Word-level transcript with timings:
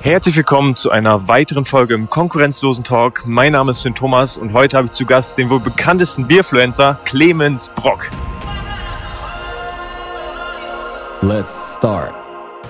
Herzlich 0.00 0.36
willkommen 0.36 0.76
zu 0.76 0.92
einer 0.92 1.26
weiteren 1.26 1.64
Folge 1.64 1.94
im 1.94 2.08
konkurrenzlosen 2.08 2.84
Talk. 2.84 3.24
Mein 3.26 3.52
Name 3.52 3.72
ist 3.72 3.82
Finn 3.82 3.96
Thomas 3.96 4.36
und 4.36 4.52
heute 4.52 4.76
habe 4.76 4.86
ich 4.86 4.92
zu 4.92 5.04
Gast 5.04 5.36
den 5.38 5.50
wohl 5.50 5.58
bekanntesten 5.58 6.26
Bierfluencer 6.28 7.00
Clemens 7.04 7.68
Brock. 7.74 8.08
Let's 11.20 11.74
start. 11.76 12.14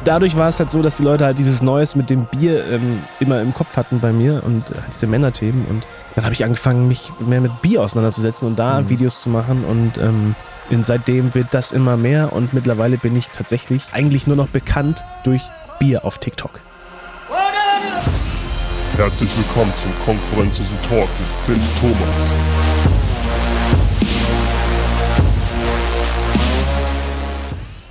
Dadurch 0.05 0.37
war 0.37 0.49
es 0.49 0.59
halt 0.59 0.71
so, 0.71 0.81
dass 0.81 0.97
die 0.97 1.03
Leute 1.03 1.27
halt 1.27 1.39
dieses 1.39 1.61
Neues 1.61 1.95
mit 1.95 2.09
dem 2.09 2.25
Bier 2.25 2.65
ähm, 2.65 3.03
immer 3.21 3.43
im 3.43 3.53
Kopf 3.53 3.77
hatten 3.77 4.01
bei 4.01 4.11
mir 4.13 4.43
und 4.43 4.71
äh, 4.71 4.75
diese 4.91 5.07
Männerthemen. 5.07 5.67
Und 5.67 5.87
dann 6.15 6.25
habe 6.25 6.33
ich 6.33 6.45
angefangen, 6.45 6.89
mich 6.89 7.13
mehr 7.21 7.43
mit 7.43 7.61
Bier 7.61 7.83
auseinanderzusetzen 7.83 8.49
und 8.49 8.59
da 8.59 8.81
Mhm. 8.81 8.89
Videos 8.89 9.21
zu 9.21 9.29
machen. 9.29 9.65
Und 9.65 9.99
ähm, 9.99 10.35
und 10.71 10.85
seitdem 10.87 11.35
wird 11.35 11.49
das 11.53 11.73
immer 11.73 11.97
mehr 11.97 12.33
und 12.33 12.53
mittlerweile 12.53 12.99
bin 12.99 13.17
ich 13.17 13.29
tatsächlich 13.29 13.85
eigentlich 13.93 14.27
nur 14.27 14.37
noch 14.37 14.49
bekannt 14.49 15.03
durch 15.25 15.43
Bier 15.79 16.05
auf 16.05 16.19
TikTok. 16.19 16.61
Herzlich 18.99 19.31
willkommen 19.39 19.73
zum 19.81 19.93
konkurrenzlosen 20.05 20.77
Talk 20.89 21.09
mit 21.21 21.29
Finn 21.47 21.63
Thomas. 21.81 22.09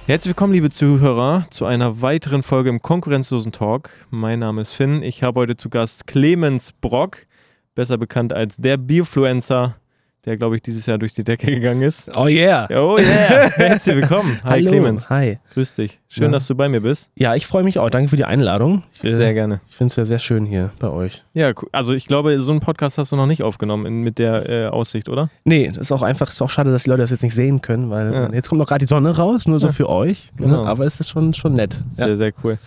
Herzlich 0.05 0.31
willkommen, 0.31 0.51
liebe 0.51 0.69
Zuhörer, 0.69 1.45
zu 1.49 1.63
einer 1.63 2.01
weiteren 2.01 2.43
Folge 2.43 2.69
im 2.69 2.81
konkurrenzlosen 2.81 3.53
Talk. 3.53 3.89
Mein 4.09 4.39
Name 4.39 4.59
ist 4.59 4.73
Finn. 4.73 5.01
Ich 5.01 5.23
habe 5.23 5.39
heute 5.39 5.55
zu 5.55 5.69
Gast 5.69 6.07
Clemens 6.07 6.73
Brock, 6.73 7.25
besser 7.73 7.97
bekannt 7.97 8.33
als 8.33 8.57
der 8.57 8.75
Bierfluencer, 8.75 9.77
der, 10.27 10.35
glaube 10.35 10.57
ich, 10.57 10.61
dieses 10.61 10.85
Jahr 10.85 10.97
durch 10.97 11.13
die 11.13 11.23
Decke 11.23 11.47
gegangen 11.47 11.81
ist. 11.81 12.11
Oh 12.19 12.27
yeah! 12.27 12.67
Oh 12.69 12.97
yeah! 12.99 13.49
Herzlich 13.55 13.95
willkommen. 13.95 14.37
Hi 14.43 14.59
Hallo. 14.59 14.67
Clemens. 14.67 15.09
Hi. 15.09 15.39
Grüß 15.53 15.75
dich. 15.75 15.99
Schön, 16.09 16.25
Ja. 16.25 16.31
dass 16.31 16.47
du 16.47 16.53
bei 16.55 16.67
mir 16.67 16.81
bist. 16.81 17.09
Ja, 17.17 17.33
ich 17.35 17.47
freue 17.47 17.63
mich 17.63 17.79
auch. 17.79 17.89
Danke 17.89 18.09
für 18.09 18.17
die 18.17 18.25
Einladung. 18.25 18.83
Ich, 18.97 19.05
äh, 19.05 19.11
Sehr 19.11 19.33
gerne. 19.33 19.61
Ich 19.69 19.75
finde 19.77 19.91
es 19.91 19.95
ja 19.95 20.03
sehr 20.03 20.19
schön 20.19 20.45
hier 20.45 20.71
bei 20.79 20.89
euch. 20.89 21.23
Ja, 21.33 21.53
also 21.71 21.93
ich 21.93 22.07
glaube, 22.07 22.39
so 22.41 22.51
einen 22.51 22.59
Podcast 22.59 22.97
hast 22.97 23.13
du 23.13 23.15
noch 23.15 23.25
nicht 23.25 23.41
aufgenommen 23.41 23.85
in, 23.85 24.01
mit 24.01 24.19
der 24.19 24.49
äh, 24.49 24.67
Aussicht, 24.67 25.07
oder? 25.07 25.29
Nee, 25.45 25.69
das 25.69 25.77
ist 25.77 25.91
auch 25.93 26.03
einfach, 26.03 26.27
ist 26.29 26.41
auch 26.41 26.49
schade, 26.49 26.71
dass 26.71 26.83
die 26.83 26.89
Leute 26.89 27.03
das 27.03 27.11
jetzt 27.11 27.23
nicht 27.23 27.33
sehen 27.35 27.61
können, 27.61 27.89
weil 27.89 28.13
Ja. 28.13 28.29
jetzt 28.33 28.49
kommt 28.49 28.59
noch 28.59 28.67
gerade 28.67 28.79
die 28.79 28.85
Sonne 28.85 29.15
raus, 29.15 29.47
nur 29.47 29.59
so 29.59 29.67
Ja. 29.67 29.73
für 29.73 29.87
euch. 29.87 30.33
Genau. 30.35 30.63
Ne? 30.65 30.69
Aber 30.69 30.83
es 30.85 30.99
ist 30.99 31.09
schon, 31.09 31.33
schon 31.35 31.53
nett. 31.53 31.79
Sehr, 31.93 32.17
sehr 32.17 32.33
cool. 32.43 32.57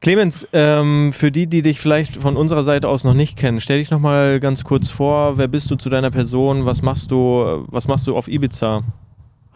Clemens, 0.00 0.46
ähm, 0.52 1.12
für 1.12 1.32
die, 1.32 1.48
die 1.48 1.62
dich 1.62 1.80
vielleicht 1.80 2.16
von 2.22 2.36
unserer 2.36 2.62
Seite 2.62 2.88
aus 2.88 3.02
noch 3.02 3.14
nicht 3.14 3.36
kennen, 3.36 3.60
stell 3.60 3.78
dich 3.78 3.90
noch 3.90 3.98
mal 3.98 4.38
ganz 4.38 4.62
kurz 4.62 4.90
vor. 4.90 5.38
Wer 5.38 5.48
bist 5.48 5.70
du 5.70 5.76
zu 5.76 5.90
deiner 5.90 6.10
Person? 6.10 6.66
Was 6.66 6.82
machst 6.82 7.10
du? 7.10 7.64
Was 7.66 7.88
machst 7.88 8.06
du 8.06 8.16
auf 8.16 8.28
Ibiza? 8.28 8.84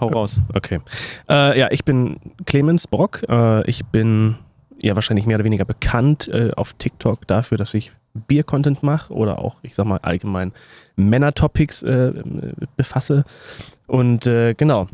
Hau 0.01 0.07
raus. 0.07 0.41
Okay. 0.53 0.81
Äh, 1.29 1.59
ja, 1.61 1.69
ich 1.70 1.85
bin 1.85 2.17
Clemens 2.45 2.89
Brock. 2.89 3.23
Äh, 3.29 3.69
ich 3.70 3.85
bin 3.87 4.35
ja 4.81 4.97
wahrscheinlich 4.97 5.27
mehr 5.27 5.37
oder 5.37 5.45
weniger 5.45 5.65
bekannt 5.65 6.27
äh, 6.27 6.51
auf 6.57 6.73
TikTok 6.73 7.25
dafür, 7.29 7.57
dass 7.57 7.73
ich 7.75 7.93
Bier-Content 8.27 8.83
mache 8.83 9.15
oder 9.15 9.39
auch, 9.39 9.61
ich 9.63 9.77
sag 9.77 9.87
mal, 9.87 9.98
allgemein 9.98 10.53
Männer-Topics 10.97 11.85
äh, 11.85 12.13
befasse. 12.77 13.25
Und 13.87 14.27
äh, 14.27 14.55
genau, 14.55 14.89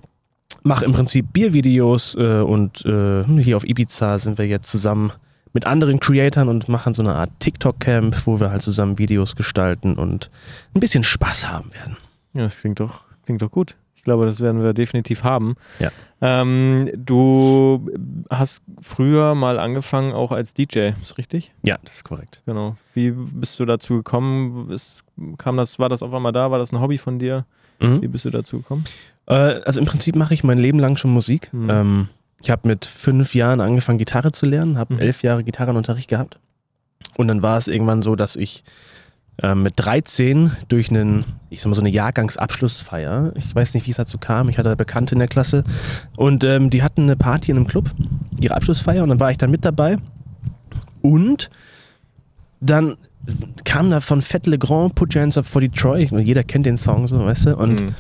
mache 0.63 0.85
im 0.85 0.93
Prinzip 0.93 1.33
Biervideos 1.33 2.15
äh, 2.17 2.41
und 2.41 2.85
hier 2.85 3.57
auf 3.57 3.65
Ibiza 3.65 4.19
sind 4.19 4.37
wir 4.37 4.47
jetzt 4.47 4.71
zusammen 4.71 5.13
mit 5.53 5.67
anderen 5.67 6.01
Creatoren 6.01 6.49
und 6.49 6.69
machen 6.69 6.95
so 6.95 7.03
eine 7.03 7.15
Art 7.15 7.31
TikTok-Camp, 7.41 8.27
wo 8.27 8.41
wir 8.41 8.51
halt 8.51 8.63
zusammen 8.63 8.99
Videos 8.99 9.37
gestalten 9.37 9.97
und 9.97 10.31
ein 10.75 10.81
bisschen 10.81 11.05
Spaß 11.05 11.49
haben 11.51 11.73
werden. 11.75 11.97
Ja, 12.35 12.43
das 12.43 12.59
klingt 12.59 12.81
doch, 12.81 13.03
klingt 13.25 13.43
doch 13.43 13.51
gut. 13.51 13.77
Ich 13.95 14.05
glaube, 14.05 14.27
das 14.27 14.41
werden 14.41 14.63
wir 14.63 14.73
definitiv 14.75 15.25
haben. 15.25 15.57
Ja. 15.81 15.91
Ähm, 16.21 16.89
du 16.95 17.91
hast 18.31 18.63
früher 18.81 19.35
mal 19.35 19.59
angefangen 19.59 20.13
auch 20.13 20.31
als 20.31 20.55
DJ, 20.55 20.93
ist 21.03 21.19
richtig? 21.19 21.53
Ja, 21.63 21.79
das 21.85 21.95
ist 21.97 22.05
korrekt. 22.05 22.43
Genau. 22.47 22.77
Wie 22.95 23.11
bist 23.11 23.59
du 23.59 23.65
dazu 23.65 23.97
gekommen? 23.97 24.71
Ist, 24.71 25.05
kam 25.37 25.57
das, 25.57 25.79
war 25.79 25.89
das 25.89 26.03
auf 26.03 26.15
einmal 26.15 26.33
da? 26.33 26.51
War 26.51 26.59
das 26.59 26.73
ein 26.73 26.81
Hobby 26.81 26.97
von 26.97 27.19
dir? 27.19 27.45
Mhm. 27.81 28.03
Wie 28.03 28.09
bist 28.09 28.25
du 28.25 28.31
dazu 28.31 28.59
gekommen? 28.59 28.85
Äh, 29.27 29.35
also 29.65 29.81
im 29.81 29.87
Prinzip 29.87 30.17
mache 30.17 30.35
ich 30.35 30.45
mein 30.45 30.59
Leben 30.59 30.79
lang 30.79 30.97
schon 30.97 31.13
Musik. 31.13 31.53
Mhm. 31.53 31.71
Ähm, 31.71 32.09
ich 32.43 32.51
habe 32.51 32.69
mit 32.69 32.85
fünf 32.85 33.35
Jahren 33.35 33.61
angefangen, 33.61 33.99
Gitarre 33.99 34.33
zu 34.33 34.47
lernen, 34.47 34.79
habe 34.79 34.95
Mhm. 34.95 35.01
elf 35.01 35.23
Jahre 35.23 35.45
Gitarrenunterricht 35.45 36.09
gehabt. 36.09 36.39
Und 37.17 37.29
dann 37.29 37.43
war 37.43 37.59
es 37.59 37.69
irgendwann 37.69 38.01
so, 38.03 38.15
dass 38.17 38.37
ich 38.37 38.63
äh, 39.43 39.55
mit 39.55 39.75
13 39.77 40.51
durch 40.69 40.91
einen, 40.91 41.25
ich 41.51 41.61
sag 41.63 41.69
mal 41.69 41.75
so 41.75 41.81
eine 41.81 41.91
Jahrgangsabschlussfeier, 41.91 43.33
ich 43.37 43.55
weiß 43.55 43.75
nicht, 43.75 43.87
wie 43.87 43.91
es 43.93 43.97
dazu 43.97 44.19
kam, 44.19 44.49
ich 44.49 44.59
hatte 44.59 44.75
Bekannte 44.77 45.15
in 45.15 45.21
der 45.21 45.29
Klasse 45.29 45.63
und 46.17 46.43
ähm, 46.45 46.71
die 46.71 46.83
hatten 46.83 47.03
eine 47.03 47.15
Party 47.17 47.51
in 47.53 47.57
einem 47.57 47.67
Club, 47.69 47.91
ihre 48.41 48.55
Abschlussfeier 48.57 49.03
und 49.03 49.09
dann 49.11 49.21
war 49.21 49.31
ich 49.31 49.39
da 49.39 49.47
mit 49.47 49.65
dabei 49.65 49.97
und 51.03 51.51
dann 52.61 52.97
kam 53.65 53.91
da 53.91 54.01
von 54.01 54.23
Fett 54.23 54.47
Le 54.47 54.59
Grand 54.59 54.95
Put 54.97 55.15
Your 55.15 55.23
Hands 55.23 55.37
Up 55.39 55.47
for 55.47 55.61
Detroit, 55.61 56.11
jeder 56.13 56.43
kennt 56.45 56.67
den 56.67 56.77
Song 56.77 57.07
so, 57.07 57.19
weißt 57.25 57.47
du, 57.47 57.57
und 57.57 57.81
Mhm. 57.81 57.95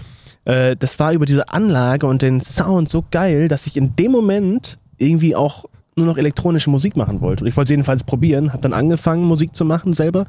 Äh, 0.48 0.76
das 0.76 0.98
war 0.98 1.12
über 1.12 1.26
diese 1.26 1.48
Anlage 1.48 2.06
und 2.06 2.22
den 2.22 2.40
Sound 2.40 2.88
so 2.88 3.04
geil, 3.10 3.48
dass 3.48 3.66
ich 3.66 3.76
in 3.76 3.94
dem 3.96 4.10
Moment 4.12 4.78
irgendwie 4.96 5.36
auch 5.36 5.64
nur 5.96 6.06
noch 6.06 6.16
elektronische 6.18 6.70
Musik 6.70 6.96
machen 6.96 7.20
wollte. 7.20 7.44
Und 7.44 7.48
ich 7.48 7.56
wollte 7.56 7.66
es 7.66 7.70
jedenfalls 7.70 8.04
probieren, 8.04 8.52
habe 8.52 8.62
dann 8.62 8.72
angefangen, 8.72 9.24
Musik 9.24 9.54
zu 9.54 9.64
machen 9.64 9.92
selber. 9.92 10.26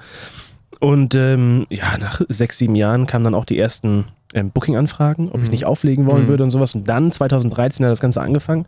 Und 0.79 1.13
ähm, 1.15 1.65
ja, 1.69 1.97
nach 1.99 2.21
sechs, 2.29 2.57
sieben 2.57 2.75
Jahren 2.75 3.05
kamen 3.07 3.23
dann 3.25 3.35
auch 3.35 3.45
die 3.45 3.57
ersten 3.57 4.05
ähm, 4.33 4.51
Booking-Anfragen, 4.51 5.29
ob 5.29 5.37
ich 5.41 5.45
Mhm. 5.45 5.49
nicht 5.51 5.65
auflegen 5.65 6.05
wollen 6.05 6.23
Mhm. 6.23 6.27
würde 6.27 6.43
und 6.43 6.49
sowas. 6.51 6.75
Und 6.75 6.87
dann 6.87 7.11
2013 7.11 7.85
hat 7.85 7.91
das 7.91 7.99
Ganze 7.99 8.21
angefangen, 8.21 8.65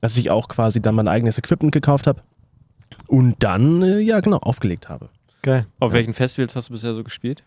dass 0.00 0.16
ich 0.16 0.30
auch 0.30 0.48
quasi 0.48 0.80
dann 0.82 0.94
mein 0.96 1.08
eigenes 1.08 1.38
Equipment 1.38 1.72
gekauft 1.72 2.06
habe 2.06 2.20
und 3.08 3.36
dann, 3.38 3.82
äh, 3.82 3.98
ja 4.00 4.20
genau, 4.20 4.38
aufgelegt 4.38 4.88
habe. 4.88 5.08
Geil. 5.42 5.66
Auf 5.80 5.90
Ja. 5.92 5.94
welchen 5.98 6.14
Festivals 6.14 6.54
hast 6.56 6.68
du 6.68 6.72
bisher 6.74 6.94
so 6.94 7.04
gespielt? 7.04 7.42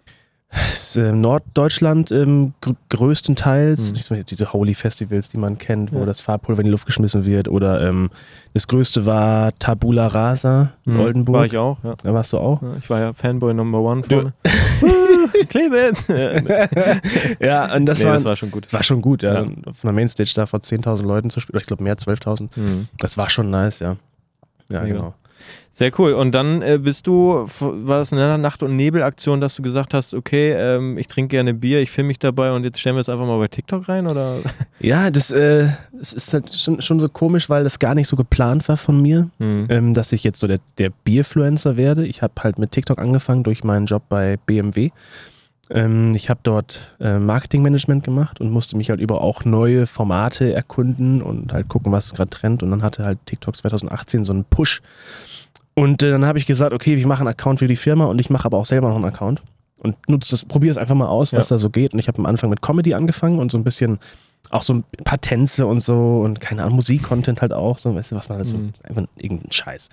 Ist, 0.72 0.96
äh, 0.96 1.12
Norddeutschland 1.12 2.10
ähm, 2.12 2.54
gr 2.62 2.74
größtenteils, 2.90 4.10
Mhm. 4.10 4.26
diese 4.26 4.54
Holy 4.54 4.74
Festivals, 4.74 5.28
die 5.30 5.38
man 5.38 5.58
kennt, 5.58 5.92
wo 5.92 6.00
Ja. 6.00 6.06
das 6.06 6.22
Farbpulver 6.22 6.62
in 6.62 6.66
die 6.68 6.72
Luft 6.72 6.86
geschmissen 6.86 7.26
wird. 7.26 7.50
Oder 7.50 7.82
ähm, 7.86 8.10
das 8.54 8.68
größte 8.68 9.06
war 9.06 9.52
Tabula 9.60 10.08
Rasa 10.08 10.72
in 10.86 10.94
Mhm. 10.94 11.00
Oldenburg. 11.02 11.36
War 11.36 11.46
ich 11.46 11.58
auch, 11.58 11.78
ja. 11.84 11.96
Da 12.02 12.14
warst 12.14 12.32
du 12.32 12.38
auch. 12.38 12.62
Ja, 12.62 12.76
Ich 12.80 12.90
war 12.90 13.00
ja 13.00 13.14
Fanboy 13.14 13.54
Number 13.54 13.80
One 13.82 14.04
vorne. 14.04 14.34
Clemens! 15.50 16.06
ja, 17.40 17.76
und 17.76 17.86
das, 17.86 18.00
nee, 18.00 18.06
war, 18.06 18.14
das 18.14 18.24
war 18.24 18.36
schon 18.38 18.50
gut. 18.52 18.66
das 18.66 18.74
war 18.74 18.84
schon 18.84 19.02
gut, 19.02 19.24
ja. 19.24 19.42
Ja. 19.44 19.48
Auf 19.66 19.84
einer 19.84 19.94
Mainstage 19.94 20.32
da 20.34 20.46
vor 20.46 20.62
10.000 20.62 21.04
Leuten 21.06 21.30
zu 21.30 21.42
spielen, 21.42 21.56
oder 21.56 21.62
ich 21.62 21.68
glaube 21.68 21.84
mehr, 21.84 21.98
12.000. 21.98 22.50
Mhm. 22.56 22.88
Das 23.00 23.18
war 23.18 23.30
schon 23.30 23.50
nice, 23.50 23.80
ja. 23.80 23.98
Ja, 24.70 24.82
Mega. 24.82 24.96
genau. 24.96 25.14
Sehr 25.72 25.92
cool. 26.00 26.14
Und 26.14 26.32
dann 26.34 26.64
äh, 26.64 26.80
bist 26.82 27.06
du, 27.06 27.46
war 27.60 28.00
das 28.00 28.12
eine 28.12 28.40
Nacht- 28.40 28.64
und 28.64 28.76
Nebelaktion, 28.76 29.40
dass 29.40 29.56
du 29.56 29.62
gesagt 29.62 29.94
hast, 29.94 30.16
okay, 30.16 30.54
ähm, 30.54 30.98
ich 30.98 31.06
trinke 31.06 31.30
gerne 31.30 31.54
Bier, 31.54 31.82
ich 31.82 31.92
filme 31.92 32.08
mich 32.08 32.18
dabei 32.18 32.52
und 32.52 32.64
jetzt 32.64 32.80
stellen 32.80 32.96
wir 32.96 33.02
es 33.02 33.10
einfach 33.10 33.28
mal 33.28 33.38
bei 33.38 33.48
TikTok 33.48 33.88
rein? 33.88 34.08
Oder? 34.08 34.40
Ja, 34.80 35.10
das, 35.10 35.32
äh, 35.32 35.70
das 35.92 36.14
ist 36.14 36.32
halt 36.34 36.54
schon, 36.54 36.82
schon 36.82 37.00
so 37.00 37.10
komisch, 37.10 37.50
weil 37.50 37.64
das 37.64 37.80
gar 37.80 37.96
nicht 37.96 38.08
so 38.08 38.16
geplant 38.16 38.68
war 38.70 38.78
von 38.78 39.02
mir. 39.02 39.30
Mhm. 39.40 39.66
ähm, 39.70 39.94
dass 39.96 40.14
ich 40.14 40.24
jetzt 40.24 40.40
so 40.40 40.46
der, 40.46 40.60
der 40.78 40.92
Bierfluencer 41.04 41.78
werde. 41.78 42.06
Ich 42.06 42.22
habe 42.22 42.34
halt 42.44 42.60
mit 42.60 42.72
TikTok 42.72 43.00
angefangen 43.00 43.44
durch 43.44 43.64
meinen 43.64 43.88
Job 43.88 44.04
bei 44.08 44.38
BMW. 44.46 44.92
Ähm, 45.70 46.14
ich 46.16 46.30
habe 46.30 46.40
dort 46.44 46.96
äh, 47.00 47.20
Marketingmanagement 47.20 48.04
gemacht 48.04 48.40
und 48.40 48.52
musste 48.52 48.78
mich 48.78 48.90
halt 48.90 49.00
über 49.02 49.22
auch 49.22 49.44
neue 49.46 49.86
Formate 49.88 50.54
erkunden 50.54 51.22
und 51.22 51.52
halt 51.54 51.68
gucken, 51.68 51.92
was 51.92 52.14
gerade 52.14 52.30
trennt. 52.30 52.64
Und 52.64 52.72
dann 52.72 52.84
hatte 52.84 53.04
halt 53.04 53.20
TikTok 53.26 53.56
2018 53.56 54.24
so 54.24 54.34
einen 54.34 54.46
Push. 54.46 54.82
Und 55.74 56.02
äh, 56.04 56.10
dann 56.12 56.26
habe 56.26 56.40
ich 56.40 56.46
gesagt, 56.46 56.74
okay, 56.74 56.96
ich 56.96 57.06
mache 57.06 57.20
einen 57.20 57.28
Account 57.30 57.60
für 57.60 57.68
die 57.68 57.76
Firma 57.76 58.06
und 58.06 58.20
ich 58.20 58.30
mache 58.30 58.46
aber 58.46 58.58
auch 58.58 58.66
selber 58.66 58.90
noch 58.90 58.96
einen 58.96 59.06
Account 59.06 59.42
und 59.80 59.96
nutze 60.10 60.32
das, 60.32 60.44
probiere 60.46 60.72
es 60.72 60.78
einfach 60.78 60.96
mal 60.96 61.08
aus, 61.08 61.34
was 61.34 61.50
Ja. 61.50 61.56
da 61.56 61.60
so 61.60 61.70
geht. 61.70 61.94
Und 61.94 62.00
ich 62.00 62.08
habe 62.08 62.18
am 62.20 62.26
Anfang 62.26 62.50
mit 62.50 62.62
Comedy 62.62 62.94
angefangen 62.94 63.38
und 63.38 63.52
so 63.52 63.58
ein 63.58 63.64
bisschen 63.64 64.00
auch 64.50 64.64
so 64.64 64.74
ein 64.76 64.84
paar 65.04 65.20
Tänze 65.20 65.66
und 65.66 65.82
so 65.82 66.22
und 66.22 66.40
keine 66.40 66.64
Ahnung, 66.64 66.76
Musik-Content 66.76 67.42
halt 67.42 67.54
auch, 67.54 67.78
so, 67.80 67.94
weißt 67.94 68.12
du, 68.12 68.16
was 68.16 68.30
man 68.30 68.38
halt 68.40 68.48
so, 68.48 68.58
Mhm. 68.58 68.72
einfach 68.84 69.04
irgendein 69.18 69.52
Scheiß. 69.52 69.90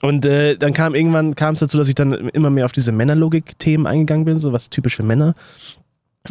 Und 0.00 0.26
äh, 0.26 0.56
dann 0.56 0.72
kam 0.72 0.94
irgendwann 0.96 1.36
kam 1.36 1.54
es 1.54 1.60
dazu, 1.60 1.76
dass 1.78 1.88
ich 1.88 1.94
dann 1.94 2.12
immer 2.12 2.50
mehr 2.50 2.64
auf 2.64 2.72
diese 2.72 2.90
Männerlogik-Themen 2.90 3.86
eingegangen 3.86 4.24
bin, 4.24 4.38
so 4.40 4.52
was 4.52 4.68
typisch 4.70 4.96
für 4.96 5.04
Männer. 5.04 5.34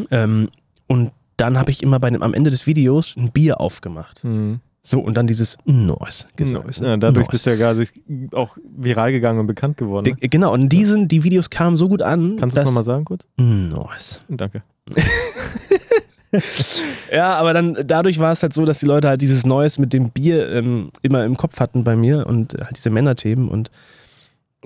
Ähm, 0.09 0.49
und 0.87 1.11
dann 1.37 1.57
habe 1.57 1.71
ich 1.71 1.81
immer 1.81 1.99
bei 1.99 2.09
dem, 2.09 2.21
am 2.21 2.33
Ende 2.33 2.49
des 2.49 2.67
Videos 2.67 3.15
ein 3.15 3.31
Bier 3.31 3.61
aufgemacht. 3.61 4.23
Mhm. 4.23 4.59
So, 4.83 4.99
und 4.99 5.13
dann 5.15 5.27
dieses 5.27 5.57
Noise 5.65 6.25
gesagt. 6.35 6.79
Ja, 6.81 6.97
dadurch 6.97 7.27
Noise. 7.27 7.31
bist 7.31 7.45
du 7.45 7.49
ja 7.51 7.55
gar 7.55 7.75
auch 8.33 8.57
viral 8.75 9.11
gegangen 9.11 9.39
und 9.39 9.47
bekannt 9.47 9.77
geworden. 9.77 10.17
Ne? 10.19 10.27
Genau, 10.27 10.51
und 10.51 10.69
diesen, 10.69 11.07
die 11.07 11.23
Videos 11.23 11.49
kamen 11.51 11.77
so 11.77 11.87
gut 11.87 12.01
an. 12.01 12.35
Kannst 12.39 12.57
du 12.57 12.59
das 12.61 12.65
nochmal 12.65 12.83
sagen 12.83 13.05
kurz? 13.05 13.23
Noise. 13.37 14.19
Danke. 14.27 14.63
Ja, 17.11 17.35
aber 17.35 17.53
dann 17.53 17.77
dadurch 17.85 18.19
war 18.19 18.31
es 18.31 18.41
halt 18.41 18.53
so, 18.53 18.63
dass 18.65 18.79
die 18.79 18.85
Leute 18.85 19.09
halt 19.09 19.21
dieses 19.21 19.45
Neues 19.45 19.77
mit 19.77 19.91
dem 19.91 20.11
Bier 20.11 20.49
ähm, 20.49 20.91
immer 21.01 21.25
im 21.25 21.35
Kopf 21.35 21.59
hatten 21.59 21.83
bei 21.83 21.95
mir 21.95 22.25
und 22.25 22.55
halt 22.59 22.77
diese 22.77 22.89
Männerthemen 22.89 23.49
und 23.49 23.69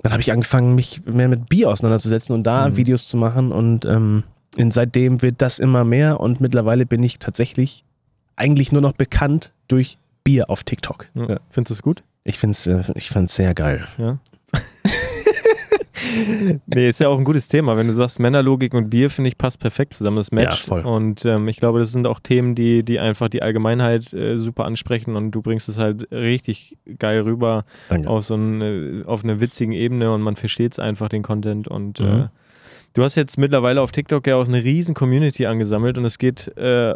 dann 0.02 0.12
habe 0.12 0.20
ich 0.20 0.30
angefangen, 0.30 0.74
mich 0.74 1.02
mehr 1.06 1.28
mit 1.28 1.48
Bier 1.48 1.70
auseinanderzusetzen 1.70 2.34
und 2.34 2.44
da 2.44 2.68
Mhm. 2.68 2.76
Videos 2.76 3.08
zu 3.08 3.16
machen 3.16 3.50
und 3.50 3.84
ähm, 3.84 4.22
und 4.58 4.72
seitdem 4.72 5.22
wird 5.22 5.42
das 5.42 5.58
immer 5.58 5.84
mehr 5.84 6.20
und 6.20 6.40
mittlerweile 6.40 6.86
bin 6.86 7.02
ich 7.02 7.18
tatsächlich 7.18 7.84
eigentlich 8.36 8.72
nur 8.72 8.82
noch 8.82 8.92
bekannt 8.92 9.52
durch 9.68 9.98
Bier 10.24 10.50
auf 10.50 10.64
TikTok. 10.64 11.08
Ja. 11.14 11.28
Ja. 11.28 11.36
Findest 11.50 11.70
du 11.70 11.74
es 11.74 11.82
gut? 11.82 12.02
Ich 12.24 12.38
finde 12.38 12.52
es 12.52 12.66
äh, 12.66 12.82
ich 12.94 13.10
sehr 13.26 13.54
geil. 13.54 13.86
Ja. 13.98 14.18
nee, 16.66 16.88
ist 16.88 17.00
ja 17.00 17.08
auch 17.08 17.18
ein 17.18 17.24
gutes 17.24 17.48
Thema. 17.48 17.76
Wenn 17.76 17.86
du 17.88 17.92
sagst, 17.94 18.18
Männerlogik 18.20 18.74
und 18.74 18.90
Bier, 18.90 19.10
finde 19.10 19.28
ich, 19.28 19.38
passt 19.38 19.58
perfekt 19.60 19.94
zusammen, 19.94 20.16
das 20.16 20.32
Match. 20.32 20.60
Ja, 20.62 20.66
voll. 20.66 20.80
Und 20.82 21.24
ähm, 21.24 21.48
ich 21.48 21.58
glaube, 21.58 21.78
das 21.78 21.92
sind 21.92 22.06
auch 22.06 22.20
Themen, 22.20 22.54
die, 22.54 22.82
die 22.82 22.98
einfach 22.98 23.28
die 23.28 23.42
Allgemeinheit 23.42 24.12
äh, 24.12 24.38
super 24.38 24.64
ansprechen 24.64 25.16
und 25.16 25.30
du 25.32 25.42
bringst 25.42 25.68
es 25.68 25.78
halt 25.78 26.10
richtig 26.12 26.76
geil 26.98 27.20
rüber 27.20 27.64
Danke. 27.88 28.08
auf 28.08 28.24
so 28.24 28.34
eine, 28.34 29.04
auf 29.06 29.24
einer 29.24 29.40
witzigen 29.40 29.72
Ebene 29.72 30.12
und 30.12 30.22
man 30.22 30.36
versteht 30.36 30.72
es 30.72 30.78
einfach, 30.78 31.08
den 31.08 31.22
Content. 31.22 31.68
Und 31.68 32.00
Mhm. 32.00 32.06
äh, 32.06 32.28
du 32.94 33.02
hast 33.04 33.14
jetzt 33.16 33.38
mittlerweile 33.38 33.80
auf 33.80 33.92
TikTok 33.92 34.26
ja 34.26 34.36
auch 34.36 34.46
eine 34.48 34.62
riesen 34.64 34.94
Community 34.94 35.46
angesammelt 35.46 35.98
und 35.98 36.04
es 36.04 36.18
geht, 36.18 36.56
äh, 36.56 36.94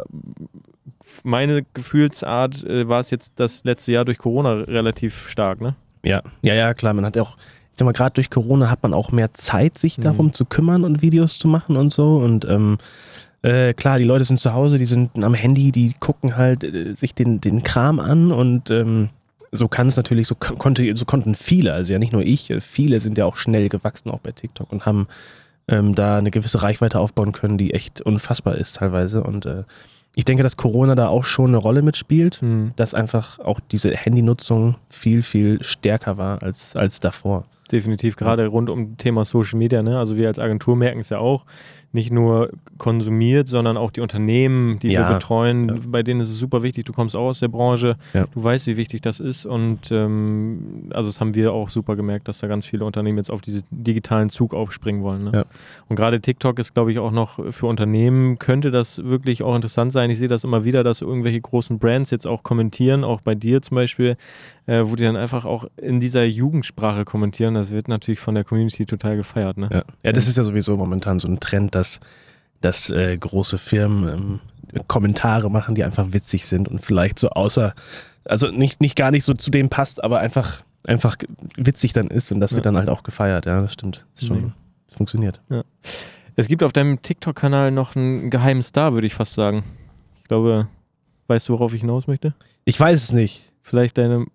meine 1.23 1.63
Gefühlsart 1.73 2.63
äh, 2.63 2.87
war 2.87 2.99
es 2.99 3.11
jetzt 3.11 3.33
das 3.35 3.63
letzte 3.63 3.91
Jahr 3.91 4.05
durch 4.05 4.17
Corona 4.17 4.53
relativ 4.53 5.27
stark, 5.29 5.61
ne? 5.61 5.75
Ja, 6.03 6.21
ja, 6.41 6.55
ja, 6.55 6.73
klar. 6.73 6.93
Man 6.93 7.05
hat 7.05 7.15
ja 7.15 7.21
auch, 7.21 7.37
ich 7.71 7.77
sag 7.77 7.85
mal, 7.85 7.93
gerade 7.93 8.13
durch 8.13 8.29
Corona 8.29 8.69
hat 8.69 8.83
man 8.83 8.93
auch 8.93 9.11
mehr 9.11 9.33
Zeit, 9.33 9.77
sich 9.77 9.97
Mhm. 9.97 10.03
darum 10.03 10.33
zu 10.33 10.45
kümmern 10.45 10.83
und 10.83 11.01
Videos 11.01 11.39
zu 11.39 11.47
machen 11.47 11.77
und 11.77 11.91
so. 11.91 12.17
Und 12.17 12.45
ähm, 12.45 12.77
äh, 13.43 13.73
klar, 13.73 13.97
die 13.97 14.05
Leute 14.05 14.25
sind 14.25 14.39
zu 14.39 14.53
Hause, 14.53 14.77
die 14.77 14.85
sind 14.85 15.11
am 15.23 15.33
Handy, 15.33 15.71
die 15.71 15.93
gucken 15.99 16.37
halt 16.37 16.63
äh, 16.63 16.93
sich 16.93 17.15
den, 17.15 17.41
den 17.41 17.63
Kram 17.63 17.99
an 17.99 18.31
und 18.31 18.69
ähm, 18.69 19.09
so 19.53 19.67
kann 19.67 19.87
es 19.87 19.97
natürlich, 19.97 20.27
so, 20.27 20.35
ko- 20.35 20.55
konnte, 20.55 20.95
so 20.95 21.05
konnten 21.05 21.33
viele, 21.35 21.73
also 21.73 21.91
ja 21.91 21.99
nicht 21.99 22.13
nur 22.13 22.21
ich, 22.23 22.49
äh, 22.51 22.61
viele 22.61 22.99
sind 22.99 23.17
ja 23.17 23.25
auch 23.25 23.35
schnell 23.37 23.67
gewachsen, 23.67 24.09
auch 24.11 24.19
bei 24.19 24.31
TikTok 24.31 24.71
und 24.71 24.85
haben 24.85 25.07
ähm, 25.67 25.95
da 25.95 26.17
eine 26.17 26.31
gewisse 26.31 26.61
Reichweite 26.61 26.99
aufbauen 26.99 27.31
können, 27.31 27.57
die 27.57 27.73
echt 27.73 27.99
unfassbar 28.01 28.55
ist 28.55 28.75
teilweise. 28.75 29.23
Und 29.23 29.45
äh, 29.45 29.63
ich 30.15 30.25
denke, 30.25 30.43
dass 30.43 30.57
Corona 30.57 30.95
da 30.95 31.07
auch 31.07 31.23
schon 31.23 31.47
eine 31.47 31.57
Rolle 31.57 31.81
mitspielt 31.81 32.41
Hm. 32.41 32.73
dass 32.75 32.93
einfach 32.93 33.39
auch 33.39 33.59
diese 33.71 33.91
Handynutzung 33.91 34.75
viel, 34.89 35.23
viel 35.23 35.63
stärker 35.63 36.17
war 36.17 36.43
als, 36.43 36.75
als 36.75 36.99
davor. 36.99 37.45
Definitiv, 37.71 38.17
gerade 38.17 38.47
rund 38.47 38.69
um 38.69 38.97
Thema 38.97 39.23
Social 39.23 39.57
Media. 39.57 39.81
Ne? 39.81 39.97
Also 39.97 40.17
wir 40.17 40.27
als 40.27 40.39
Agentur 40.39 40.75
merken 40.75 40.99
es 40.99 41.09
ja 41.09 41.19
auch, 41.19 41.45
nicht 41.93 42.11
nur 42.11 42.49
konsumiert, 42.77 43.47
sondern 43.47 43.77
auch 43.77 43.91
die 43.91 44.01
Unternehmen, 44.01 44.79
die 44.79 44.89
Ja, 44.91 45.07
wir 45.09 45.15
betreuen, 45.15 45.67
ja. 45.67 45.75
bei 45.87 46.03
denen 46.03 46.21
ist 46.21 46.29
es 46.29 46.39
super 46.39 46.63
wichtig. 46.63 46.85
Du 46.85 46.93
kommst 46.93 47.15
auch 47.15 47.27
aus 47.27 47.39
der 47.39 47.49
Branche, 47.49 47.97
Ja. 48.13 48.25
du 48.33 48.43
weißt, 48.43 48.67
wie 48.67 48.77
wichtig 48.77 49.01
das 49.01 49.19
ist. 49.19 49.45
Und 49.45 49.91
ähm, 49.91 50.89
also 50.91 51.09
das 51.09 51.19
haben 51.19 51.35
wir 51.35 51.51
auch 51.53 51.69
super 51.69 51.95
gemerkt, 51.95 52.27
dass 52.27 52.39
da 52.39 52.47
ganz 52.47 52.65
viele 52.65 52.85
Unternehmen 52.85 53.17
jetzt 53.17 53.31
auf 53.31 53.41
diesen 53.41 53.63
digitalen 53.71 54.29
Zug 54.29 54.53
aufspringen 54.53 55.03
wollen. 55.03 55.25
Ne? 55.25 55.45
Und 55.89 55.95
gerade 55.95 56.21
TikTok 56.21 56.59
ist, 56.59 56.73
glaube 56.73 56.91
ich, 56.91 56.99
auch 56.99 57.11
noch 57.11 57.39
für 57.51 57.67
Unternehmen, 57.67 58.39
könnte 58.39 58.71
das 58.71 59.03
wirklich 59.03 59.43
auch 59.43 59.55
interessant 59.55 59.91
sein. 59.91 60.09
Ich 60.09 60.19
sehe 60.19 60.27
das 60.27 60.43
immer 60.43 60.63
wieder, 60.63 60.83
dass 60.83 61.01
irgendwelche 61.01 61.41
großen 61.41 61.77
Brands 61.79 62.11
jetzt 62.11 62.25
auch 62.27 62.43
kommentieren, 62.43 63.03
auch 63.03 63.21
bei 63.21 63.35
dir 63.35 63.61
zum 63.61 63.75
Beispiel, 63.75 64.15
äh, 64.67 64.83
wo 64.85 64.95
die 64.95 65.03
dann 65.03 65.15
einfach 65.15 65.45
auch 65.45 65.65
in 65.77 65.99
dieser 65.99 66.23
Jugendsprache 66.23 67.03
kommentieren. 67.03 67.55
Das 67.55 67.71
wird 67.71 67.87
natürlich 67.87 68.19
von 68.19 68.35
der 68.35 68.43
Community 68.43 68.85
total 68.85 69.17
gefeiert. 69.17 69.57
Ne? 69.57 69.69
Ja, 69.71 69.83
ja 70.03 70.11
das 70.11 70.27
ist 70.27 70.37
ja 70.37 70.43
sowieso 70.43 70.77
momentan 70.77 71.19
so 71.19 71.27
ein 71.27 71.39
Trend, 71.39 71.73
dass, 71.75 71.80
dass 72.61 72.89
äh, 72.89 73.17
große 73.17 73.57
Firmen 73.57 74.39
ähm, 74.73 74.83
Kommentare 74.87 75.49
machen, 75.49 75.75
die 75.75 75.83
einfach 75.83 76.07
witzig 76.13 76.45
sind 76.45 76.67
und 76.67 76.83
vielleicht 76.85 77.19
so 77.19 77.29
außer, 77.29 77.73
also 78.25 78.47
nicht, 78.51 78.81
nicht 78.81 78.95
gar 78.95 79.11
nicht 79.11 79.23
so 79.25 79.33
zu 79.33 79.49
dem 79.51 79.69
passt, 79.69 80.03
aber 80.03 80.19
einfach, 80.19 80.61
einfach 80.85 81.17
witzig 81.57 81.93
dann 81.93 82.07
ist 82.07 82.31
und 82.31 82.39
das 82.39 82.53
wird 82.53 82.65
Ja. 82.65 82.71
dann 82.71 82.77
halt 82.79 82.89
auch 82.89 83.03
gefeiert. 83.03 83.45
Ja, 83.45 83.61
das 83.61 83.73
stimmt. 83.73 84.05
Das, 84.15 84.25
schon, 84.27 84.37
Mega. 84.37 84.53
das 84.87 84.95
funktioniert. 84.97 85.41
Es 86.37 86.47
gibt 86.47 86.63
auf 86.63 86.71
deinem 86.71 87.01
TikTok-Kanal 87.01 87.71
noch 87.71 87.95
einen 87.95 88.29
geheimen 88.29 88.63
Star, 88.63 88.93
würde 88.93 89.07
ich 89.07 89.13
fast 89.13 89.33
sagen. 89.33 89.63
Ich 90.21 90.23
glaube, 90.29 90.67
weißt 91.27 91.49
du, 91.49 91.53
worauf 91.53 91.73
ich 91.73 91.81
hinaus 91.81 92.07
möchte? 92.07 92.33
Ich 92.63 92.79
weiß 92.79 93.03
es 93.03 93.11
nicht. 93.11 93.41
Vielleicht 93.61 93.97
deine. 93.97 94.25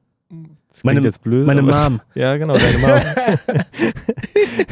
Das 0.68 0.84
Meine- 0.84 1.00
jetzt 1.00 1.22
blöd. 1.22 1.46
Meine 1.46 1.62
Mom. 1.62 2.00
Ja, 2.14 2.36
genau, 2.36 2.58
deine 2.58 2.78
Mom. 2.78 3.00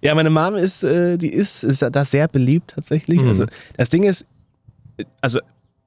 Ja, 0.00 0.14
meine 0.14 0.30
Mom 0.30 0.54
ist, 0.54 0.82
äh, 0.82 1.16
die 1.16 1.32
ist, 1.32 1.64
ist 1.64 1.82
da 1.82 2.04
sehr 2.04 2.28
beliebt 2.28 2.72
tatsächlich. 2.74 3.22
Mhm. 3.22 3.28
Also 3.28 3.46
das 3.76 3.88
Ding 3.88 4.04
ist, 4.04 4.26
äh, 4.96 5.04
also 5.20 5.40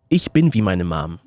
ich 0.10 0.32
bin 0.32 0.54
wie 0.54 0.62
meine 0.62 0.84
Mom. 0.84 1.20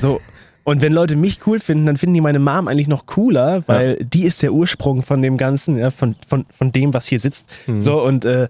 So. 0.00 0.20
Und 0.64 0.80
wenn 0.80 0.92
Leute 0.92 1.16
mich 1.16 1.44
cool 1.46 1.58
finden, 1.58 1.86
dann 1.86 1.96
finden 1.96 2.14
die 2.14 2.20
meine 2.20 2.38
Mom 2.38 2.68
eigentlich 2.68 2.86
noch 2.86 3.06
cooler, 3.06 3.64
weil 3.66 3.96
die 3.96 4.22
ist 4.22 4.42
der 4.42 4.52
Ursprung 4.52 5.02
von 5.02 5.20
dem 5.20 5.36
Ganzen, 5.36 5.76
ja, 5.76 5.90
von, 5.90 6.14
von, 6.26 6.46
von 6.56 6.70
dem, 6.70 6.94
was 6.94 7.08
hier 7.08 7.18
sitzt. 7.18 7.46
Mhm. 7.66 7.82
So, 7.82 8.00
und 8.00 8.24
äh, 8.24 8.48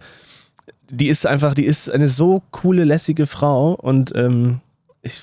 die 0.91 1.09
ist 1.09 1.27
einfach, 1.27 1.55
die 1.55 1.65
ist 1.65 1.91
eine 1.91 2.11
so 2.11 2.43
coole, 2.51 2.85
lässige 2.85 3.27
Frau 3.27 3.73
und 3.73 4.15
ähm, 4.15 4.61
ich, 5.01 5.23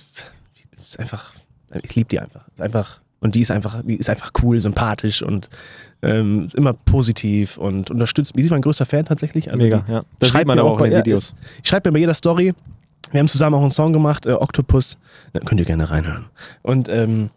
ist 0.80 1.00
einfach, 1.00 1.34
ich 1.84 1.96
liebe 1.96 2.10
die 2.10 2.20
einfach. 2.20 2.48
Ist 2.48 2.62
einfach. 2.62 3.02
Und 3.22 3.36
die 3.36 3.42
ist 3.42 3.52
einfach, 3.52 3.82
die 3.84 3.96
ist 3.98 4.10
einfach 4.10 4.32
cool, 4.44 4.60
sympathisch 4.60 5.22
und 5.22 5.50
ähm, 6.02 6.46
ist 6.46 6.56
immer 6.56 6.74
positiv 6.74 7.58
und 7.58 7.92
unterstützt. 7.92 8.34
Die 8.36 8.42
ist 8.42 8.52
mein 8.52 8.62
größter 8.62 8.86
Fan 8.86 9.04
tatsächlich. 9.06 9.52
Also 9.52 9.62
Mega, 9.64 9.84
ja. 9.90 10.04
Das 10.20 10.30
schreibt 10.30 10.48
man 10.48 10.58
aber 10.58 10.70
auch 10.72 10.76
auch 10.76 10.86
in 10.86 10.86
den 10.86 10.92
bei- 10.92 10.98
ja, 10.98 11.06
Videos. 11.06 11.34
ich 11.62 11.68
schreibe 11.70 11.90
mir 11.90 11.94
bei 11.94 12.00
jeder 12.00 12.14
Story. 12.14 12.54
Wir 13.12 13.20
haben 13.20 13.28
zusammen 13.28 13.56
auch 13.56 13.62
einen 13.62 13.72
Song 13.72 13.92
gemacht, 13.92 14.26
äh, 14.26 14.32
Octopus. 14.34 14.98
Da 15.34 15.40
könnt 15.42 15.60
ihr 15.60 15.66
gerne 15.66 15.90
reinhören. 15.90 16.26
Und 16.62 16.88
ähm, 16.90 17.30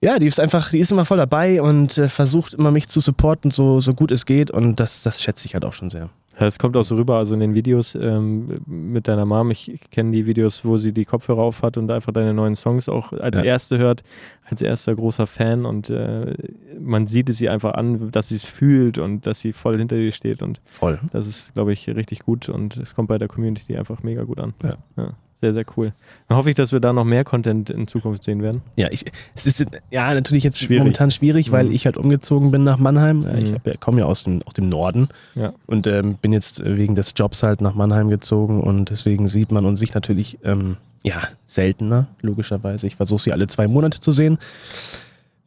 ja, 0.00 0.18
die 0.18 0.26
ist 0.26 0.40
einfach, 0.40 0.70
die 0.70 0.78
ist 0.78 0.90
immer 0.90 1.04
voll 1.04 1.18
dabei 1.18 1.62
und 1.62 1.96
äh, 1.98 2.08
versucht 2.08 2.54
immer 2.54 2.70
mich 2.72 2.88
zu 2.88 2.98
supporten, 3.00 3.50
so, 3.52 3.80
so 3.80 3.94
gut 3.94 4.10
es 4.10 4.26
geht. 4.26 4.50
Und 4.50 4.80
das, 4.80 5.02
das 5.02 5.22
schätze 5.22 5.46
ich 5.46 5.54
halt 5.54 5.64
auch 5.64 5.72
schon 5.74 5.90
sehr. 5.90 6.08
Ja, 6.40 6.46
es 6.46 6.58
kommt 6.58 6.76
auch 6.76 6.82
so 6.84 6.96
rüber, 6.96 7.16
also 7.18 7.34
in 7.34 7.40
den 7.40 7.54
Videos 7.54 7.94
ähm, 7.94 8.60
mit 8.66 9.06
deiner 9.06 9.26
Mom. 9.26 9.50
Ich, 9.50 9.70
ich 9.70 9.90
kenne 9.90 10.12
die 10.12 10.24
Videos, 10.26 10.64
wo 10.64 10.78
sie 10.78 10.92
die 10.92 11.04
Kopfhörer 11.04 11.42
auf 11.42 11.62
hat 11.62 11.76
und 11.76 11.90
einfach 11.90 12.12
deine 12.12 12.32
neuen 12.32 12.56
Songs 12.56 12.88
auch 12.88 13.12
als 13.12 13.36
Ja. 13.36 13.44
erste 13.44 13.76
hört, 13.78 14.02
als 14.48 14.62
erster 14.62 14.94
großer 14.94 15.26
Fan. 15.26 15.66
Und 15.66 15.90
äh, 15.90 16.34
man 16.80 17.06
sieht 17.06 17.28
es 17.28 17.40
ihr 17.40 17.52
einfach 17.52 17.74
an, 17.74 18.10
dass 18.10 18.28
sie 18.28 18.36
es 18.36 18.44
fühlt 18.44 18.96
und 18.98 19.26
dass 19.26 19.40
sie 19.40 19.52
voll 19.52 19.76
hinter 19.78 19.96
dir 19.96 20.10
steht. 20.10 20.42
Und 20.42 20.60
Voll. 20.64 20.98
das 21.12 21.26
ist, 21.26 21.52
glaube 21.54 21.72
ich, 21.74 21.86
richtig 21.88 22.20
gut 22.20 22.48
und 22.48 22.76
es 22.78 22.94
kommt 22.94 23.08
bei 23.08 23.18
der 23.18 23.28
Community 23.28 23.76
einfach 23.76 24.02
mega 24.02 24.22
gut 24.24 24.40
an. 24.40 24.54
Ja. 24.96 25.12
Sehr, 25.42 25.52
sehr 25.52 25.64
cool. 25.76 25.92
Dann 26.28 26.38
hoffe 26.38 26.48
ich, 26.50 26.54
dass 26.56 26.72
wir 26.72 26.78
da 26.80 26.92
noch 26.92 27.04
mehr 27.04 27.24
Content 27.24 27.68
in 27.68 27.86
Zukunft 27.88 28.22
sehen 28.24 28.42
werden. 28.42 28.62
Ja, 28.76 28.88
ich, 28.90 29.04
es 29.34 29.44
ist 29.44 29.62
ja 29.90 30.14
natürlich 30.14 30.44
jetzt 30.44 30.58
Schwierig. 30.60 30.78
momentan 30.78 31.10
schwierig, 31.10 31.50
weil 31.52 31.66
Mhm. 31.66 31.72
ich 31.72 31.84
halt 31.84 31.98
umgezogen 31.98 32.50
bin 32.52 32.62
nach 32.64 32.78
Mannheim. 32.78 33.26
Ich 33.36 33.50
Mhm. 33.50 33.56
ja, 33.64 33.72
komme 33.78 34.00
ja 34.00 34.06
aus 34.06 34.22
dem, 34.24 34.40
aus 34.46 34.54
dem 34.54 34.68
Norden 34.68 35.08
Ja. 35.34 35.52
und 35.66 35.86
ähm, 35.88 36.14
bin 36.22 36.32
jetzt 36.32 36.60
äh, 36.60 36.76
wegen 36.78 36.94
des 36.94 37.12
Jobs 37.16 37.42
halt 37.42 37.60
nach 37.60 37.74
Mannheim 37.74 38.08
gezogen 38.08 38.60
und 38.62 38.88
deswegen 38.90 39.26
sieht 39.28 39.50
man 39.52 39.66
uns 39.66 39.80
sich 39.80 39.92
natürlich 39.94 40.38
ähm, 40.44 40.76
ja 41.02 41.16
seltener, 41.44 42.06
logischerweise. 42.20 42.86
Ich 42.86 42.94
versuche 42.96 43.20
sie 43.22 43.32
alle 43.32 43.48
zwei 43.48 43.66
Monate 43.66 44.00
zu 44.00 44.12
sehen. 44.12 44.38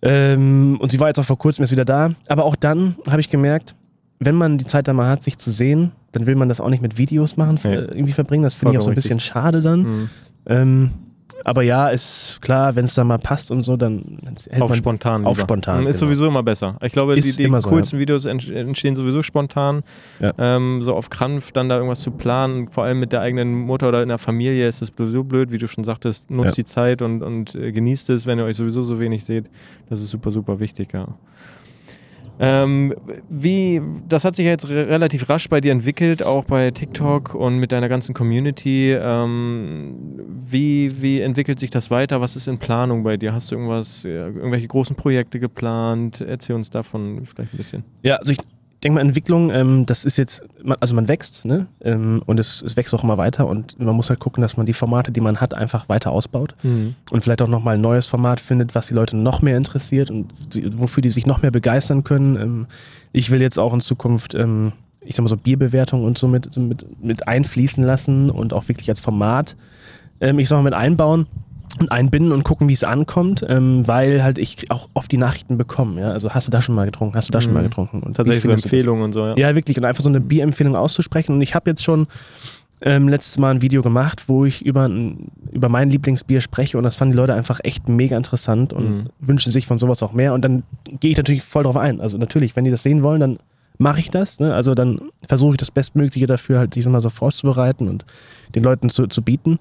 Ähm, 0.01 0.77
und 0.81 0.91
sie 0.91 1.00
war 1.00 1.07
jetzt 1.07 1.19
auch 1.19 1.25
vor 1.25 1.38
kurzem 1.38 1.63
erst 1.63 1.72
wieder 1.72 1.86
da. 1.86 2.12
Aber 2.27 2.43
auch 2.46 2.55
dann 2.55 2.96
habe 3.10 3.22
ich 3.22 3.29
gemerkt, 3.29 3.75
wenn 4.19 4.36
man 4.36 4.58
die 4.58 4.65
Zeit 4.65 4.88
da 4.88 4.93
mal 4.93 5.08
hat, 5.10 5.24
sich 5.24 5.38
zu 5.38 5.51
sehen, 5.51 5.91
dann 6.15 6.25
will 6.25 6.36
man 6.36 6.50
das 6.50 6.62
auch 6.62 6.69
nicht 6.69 6.81
mit 6.81 6.98
Videos 6.98 7.38
machen, 7.38 7.60
Nee. 7.63 7.74
äh, 7.75 7.79
irgendwie 7.86 8.13
verbringen. 8.13 8.43
Das 8.43 8.53
finde 8.55 8.74
ich 8.74 8.77
auch 8.79 8.84
so 8.84 8.89
ein 8.89 8.95
bisschen 8.95 9.19
schade 9.19 9.62
dann. 9.62 9.79
Mhm. 9.81 10.10
Ähm, 10.48 10.89
aber 11.43 11.63
ja, 11.63 11.88
ist 11.89 12.39
klar, 12.41 12.75
wenn 12.75 12.86
es 12.86 12.93
da 12.93 13.03
mal 13.03 13.17
passt 13.17 13.50
und 13.51 13.63
so, 13.63 13.77
dann 13.77 14.19
hält 14.50 14.62
Auf 14.62 14.69
man 14.69 14.77
spontan. 14.77 15.25
auf 15.25 15.38
lieber. 15.38 15.48
spontan, 15.48 15.81
Mhm, 15.81 15.88
Ist 15.88 16.00
genau. 16.00 16.10
sowieso 16.12 16.27
immer 16.27 16.43
besser. 16.43 16.77
Ich 16.84 16.93
glaube, 16.93 17.15
die, 17.15 17.27
Ist 17.27 17.39
die 17.39 17.45
so, 17.60 17.69
coolsten 17.69 18.00
Videos 18.00 18.25
ent- 18.25 18.50
entstehen 18.51 18.95
sowieso 18.95 19.22
spontan. 19.24 19.81
Ja. 20.19 20.31
Ähm, 20.38 20.81
so 20.84 20.93
auf 20.95 21.10
Krampf 21.10 21.51
dann 21.51 21.67
da 21.67 21.75
irgendwas 21.77 22.01
zu 22.01 22.12
planen, 22.12 22.69
vor 22.69 22.84
allem 22.84 23.00
mit 23.00 23.12
der 23.12 23.22
eigenen 23.22 23.53
Mutter 23.53 23.89
oder 23.89 24.03
in 24.03 24.10
der 24.10 24.19
Familie 24.19 24.67
ist 24.67 24.81
es 24.84 24.91
sowieso 24.95 25.24
blöd, 25.24 25.51
wie 25.51 25.57
du 25.57 25.67
schon 25.67 25.84
sagtest. 25.84 26.29
Nutzt 26.29 26.57
Ja. 26.57 26.63
die 26.63 26.65
Zeit 26.65 27.01
und, 27.01 27.22
und 27.24 27.55
äh, 27.55 27.72
genießt 27.72 28.10
es, 28.12 28.25
wenn 28.27 28.38
ihr 28.39 28.45
euch 28.45 28.55
sowieso 28.57 28.84
so 28.84 29.00
wenig 29.00 29.25
seht. 29.25 29.45
Das 29.89 30.01
ist 30.01 30.12
super, 30.12 30.29
super 30.31 30.60
wichtig, 30.60 30.93
ja. 30.93 31.07
Ähm, 32.39 32.94
wie, 33.30 33.82
das 34.08 34.25
hat 34.25 34.36
sich 34.36 34.46
jetzt 34.46 34.70
re 34.70 34.88
relativ 34.88 35.30
rasch 35.30 35.48
bei 35.50 35.62
dir 35.62 35.72
entwickelt, 35.72 36.24
auch 36.24 36.44
bei 36.46 36.72
TikTok 36.72 37.34
und 37.34 37.60
mit 37.60 37.72
deiner 37.72 37.89
ganzen 37.89 38.13
Community. 38.13 38.92
Ähm, 38.92 39.96
wie, 40.48 41.01
wie 41.01 41.22
entwickelt 41.22 41.60
sich 41.60 41.70
das 41.70 41.92
weiter? 41.92 42.22
Was 42.22 42.36
ist 42.36 42.48
in 42.48 42.58
Planung 42.58 43.04
bei 43.04 43.18
dir? 43.18 43.34
Hast 43.34 43.51
du 43.51 43.56
irgendwas, 43.56 44.04
äh, 44.06 44.10
irgendwelche 44.10 44.68
großen 44.68 44.96
Projekte 44.96 45.39
geplant? 45.39 46.22
Erzähl 46.22 46.56
uns 46.56 46.70
davon 46.70 47.25
vielleicht 47.25 47.54
ein 47.54 47.58
bisschen. 47.58 47.84
Ja, 48.04 48.15
also 48.15 48.34
ich 48.34 48.39
denke 48.86 48.96
mal, 48.96 49.01
Entwicklung, 49.01 49.51
ähm, 49.51 49.86
das 49.86 50.06
ist 50.06 50.18
jetzt, 50.18 50.44
man, 50.63 50.77
also 50.80 50.94
man 50.96 51.08
wächst, 51.08 51.44
ne? 51.44 51.65
Ähm, 51.82 52.22
und 52.25 52.39
es, 52.39 52.62
es 52.62 52.77
wächst 52.77 52.94
auch 52.94 53.04
immer 53.04 53.18
weiter 53.18 53.48
und 53.48 53.80
man 53.80 53.96
muss 53.96 54.10
halt 54.10 54.20
gucken, 54.20 54.42
dass 54.42 54.58
man 54.58 54.68
die 54.68 54.74
Formate, 54.74 55.12
die 55.12 55.22
man 55.22 55.42
hat, 55.42 55.54
einfach 55.56 55.89
weiter 55.89 56.12
ausbaut 56.12 56.56
und 57.12 57.24
vielleicht 57.24 57.42
auch 57.42 57.48
nochmal 57.48 57.75
ein 57.75 57.82
neues 57.82 58.06
Format 58.06 58.39
findet, 58.39 58.75
was 58.75 58.88
die 58.88 58.94
Leute 58.94 59.18
noch 59.18 59.42
mehr 59.42 59.58
interessiert 59.58 60.12
und 60.12 60.32
die, 60.54 60.80
wofür 60.80 61.01
die 61.01 61.10
sich 61.10 61.25
noch 61.25 61.42
mehr 61.42 61.51
begeistern 61.51 62.04
können. 62.04 62.36
Ähm, 62.36 62.68
ich 63.12 63.32
will 63.32 63.42
jetzt 63.42 63.58
auch 63.58 63.74
in 63.74 63.82
Zukunft, 63.82 64.36
ähm, 64.36 64.72
ich 65.01 65.15
sag 65.15 65.24
mal 65.24 65.30
so 65.30 65.38
Bierbewertungen 65.38 66.06
und 66.06 66.18
so 66.18 66.27
mit, 66.27 66.56
mit, 66.56 66.86
mit 67.04 67.27
einfließen 67.27 67.84
lassen 67.84 68.30
und 68.30 68.54
auch 68.54 68.68
wirklich 68.68 68.89
als 68.89 69.00
Format, 69.00 69.56
ähm, 70.22 70.38
ich 70.38 70.48
sag 70.48 70.58
mal, 70.58 70.63
mit 70.63 70.74
einbauen 70.74 71.25
und 71.79 71.91
einbinden 71.91 72.32
und 72.32 72.44
gucken, 72.44 72.67
wie 72.70 72.74
es 72.74 72.84
ankommt, 72.84 73.46
ähm, 73.48 73.88
weil 73.88 74.24
halt 74.24 74.38
ich 74.38 74.72
auch 74.72 74.89
oft 74.94 75.12
die 75.12 75.17
Nachrichten 75.17 75.58
bekomme. 75.58 76.01
Ja? 76.01 76.12
Also 76.12 76.29
hast 76.32 76.48
du 76.48 76.51
da 76.51 76.62
schon 76.62 76.75
mal 76.75 76.86
getrunken, 76.86 77.15
hast 77.17 77.27
du 77.27 77.32
da 77.34 77.41
schon 77.41 77.51
Mhm. 77.51 77.58
mal 77.58 77.63
getrunken? 77.63 78.00
Und 78.01 78.15
Tatsächlich 78.15 78.44
so? 78.44 78.51
Empfehlungen 78.51 79.03
und 79.03 79.13
so, 79.13 79.25
ja. 79.25 79.36
Ja, 79.38 79.55
wirklich. 79.55 79.77
Und 79.77 79.86
einfach 79.86 80.03
so 80.03 80.10
eine 80.10 80.22
Bierempfehlung 80.22 80.75
auszusprechen. 80.75 81.34
Und 81.34 81.41
ich 81.41 81.53
habe 81.55 81.70
jetzt 81.70 81.84
schon 81.84 82.08
ähm, 82.82 83.08
letztes 83.08 83.38
Mal 83.39 83.51
ein 83.51 83.62
Video 83.62 83.82
gemacht, 83.82 84.25
wo 84.27 84.46
ich 84.46 84.63
über, 84.65 84.89
über 85.51 85.70
mein 85.70 85.89
Lieblingsbier 85.89 86.41
spreche. 86.41 86.77
Und 86.77 86.84
das 86.84 86.96
fanden 86.96 87.13
die 87.13 87.17
Leute 87.17 87.34
einfach 87.34 87.60
echt 87.63 87.89
mega 87.89 88.15
interessant 88.17 88.74
und 88.74 88.86
Mhm. 88.89 89.05
wünschen 89.20 89.51
sich 89.51 89.65
von 89.65 89.79
sowas 89.79 90.03
auch 90.03 90.13
mehr. 90.13 90.34
Und 90.34 90.44
dann 90.44 90.63
gehe 91.00 91.12
ich 91.12 91.17
natürlich 91.17 91.41
voll 91.44 91.63
drauf 91.63 91.77
ein. 91.77 92.00
Also 92.01 92.17
natürlich, 92.17 92.55
wenn 92.55 92.65
die 92.65 92.72
das 92.72 92.84
sehen 92.84 93.01
wollen, 93.01 93.20
dann 93.22 93.38
mache 93.77 94.00
ich 94.00 94.10
das. 94.10 94.39
Ne? 94.39 94.53
Also 94.53 94.75
dann 94.75 95.00
versuche 95.27 95.51
ich 95.53 95.58
das 95.58 95.72
Bestmögliche 95.72 96.27
dafür 96.27 96.60
halt 96.60 96.75
diesmal 96.75 97.01
so 97.01 97.10
vorzubereiten 97.10 97.88
und 97.89 98.05
den 98.53 98.63
Leuten 98.63 98.89
zu, 98.89 99.08
zu 99.08 99.22
bieten. 99.22 99.58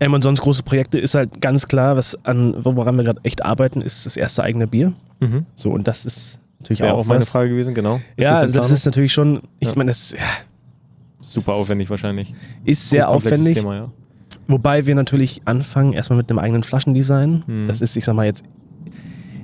Ähm, 0.00 0.14
und 0.14 0.22
sonst 0.22 0.40
große 0.40 0.62
Projekte 0.62 0.98
ist 0.98 1.14
halt 1.14 1.40
ganz 1.40 1.68
klar, 1.68 1.96
was 1.96 2.16
an, 2.24 2.54
woran 2.64 2.96
wir 2.96 3.04
gerade 3.04 3.20
echt 3.24 3.44
arbeiten, 3.44 3.80
ist 3.80 4.06
das 4.06 4.16
erste 4.16 4.42
eigene 4.42 4.66
Bier. 4.66 4.92
Mhm. 5.20 5.46
So, 5.54 5.70
und 5.70 5.86
das 5.88 6.04
ist 6.04 6.38
natürlich 6.60 6.80
Wäre 6.80 6.94
auch, 6.94 6.98
auch 7.00 7.06
meine 7.06 7.20
was- 7.20 7.28
Frage 7.28 7.50
gewesen, 7.50 7.74
genau. 7.74 7.96
Ist 8.16 8.24
Ja, 8.24 8.42
das, 8.42 8.52
Planung? 8.52 8.72
ist 8.72 8.84
natürlich 8.86 9.12
schon, 9.12 9.42
ich 9.60 9.68
Ja. 9.68 9.74
meine, 9.76 9.90
das 9.90 10.12
ja, 10.12 10.18
super 11.20 11.54
aufwendig 11.54 11.90
wahrscheinlich. 11.90 12.34
ist 12.64 12.88
sehr 12.90 13.08
aufwendig. 13.08 13.58
Thema, 13.58 13.74
ja. 13.74 13.88
Wobei 14.48 14.86
wir 14.86 14.94
natürlich 14.94 15.40
anfangen 15.44 15.92
erstmal 15.92 16.16
mit 16.18 16.28
einem 16.30 16.38
eigenen 16.40 16.62
Flaschendesign. 16.64 17.44
Mhm. 17.46 17.66
Das 17.66 17.80
ist, 17.80 17.96
ich 17.96 18.04
sag 18.04 18.14
mal 18.16 18.26
jetzt, 18.26 18.44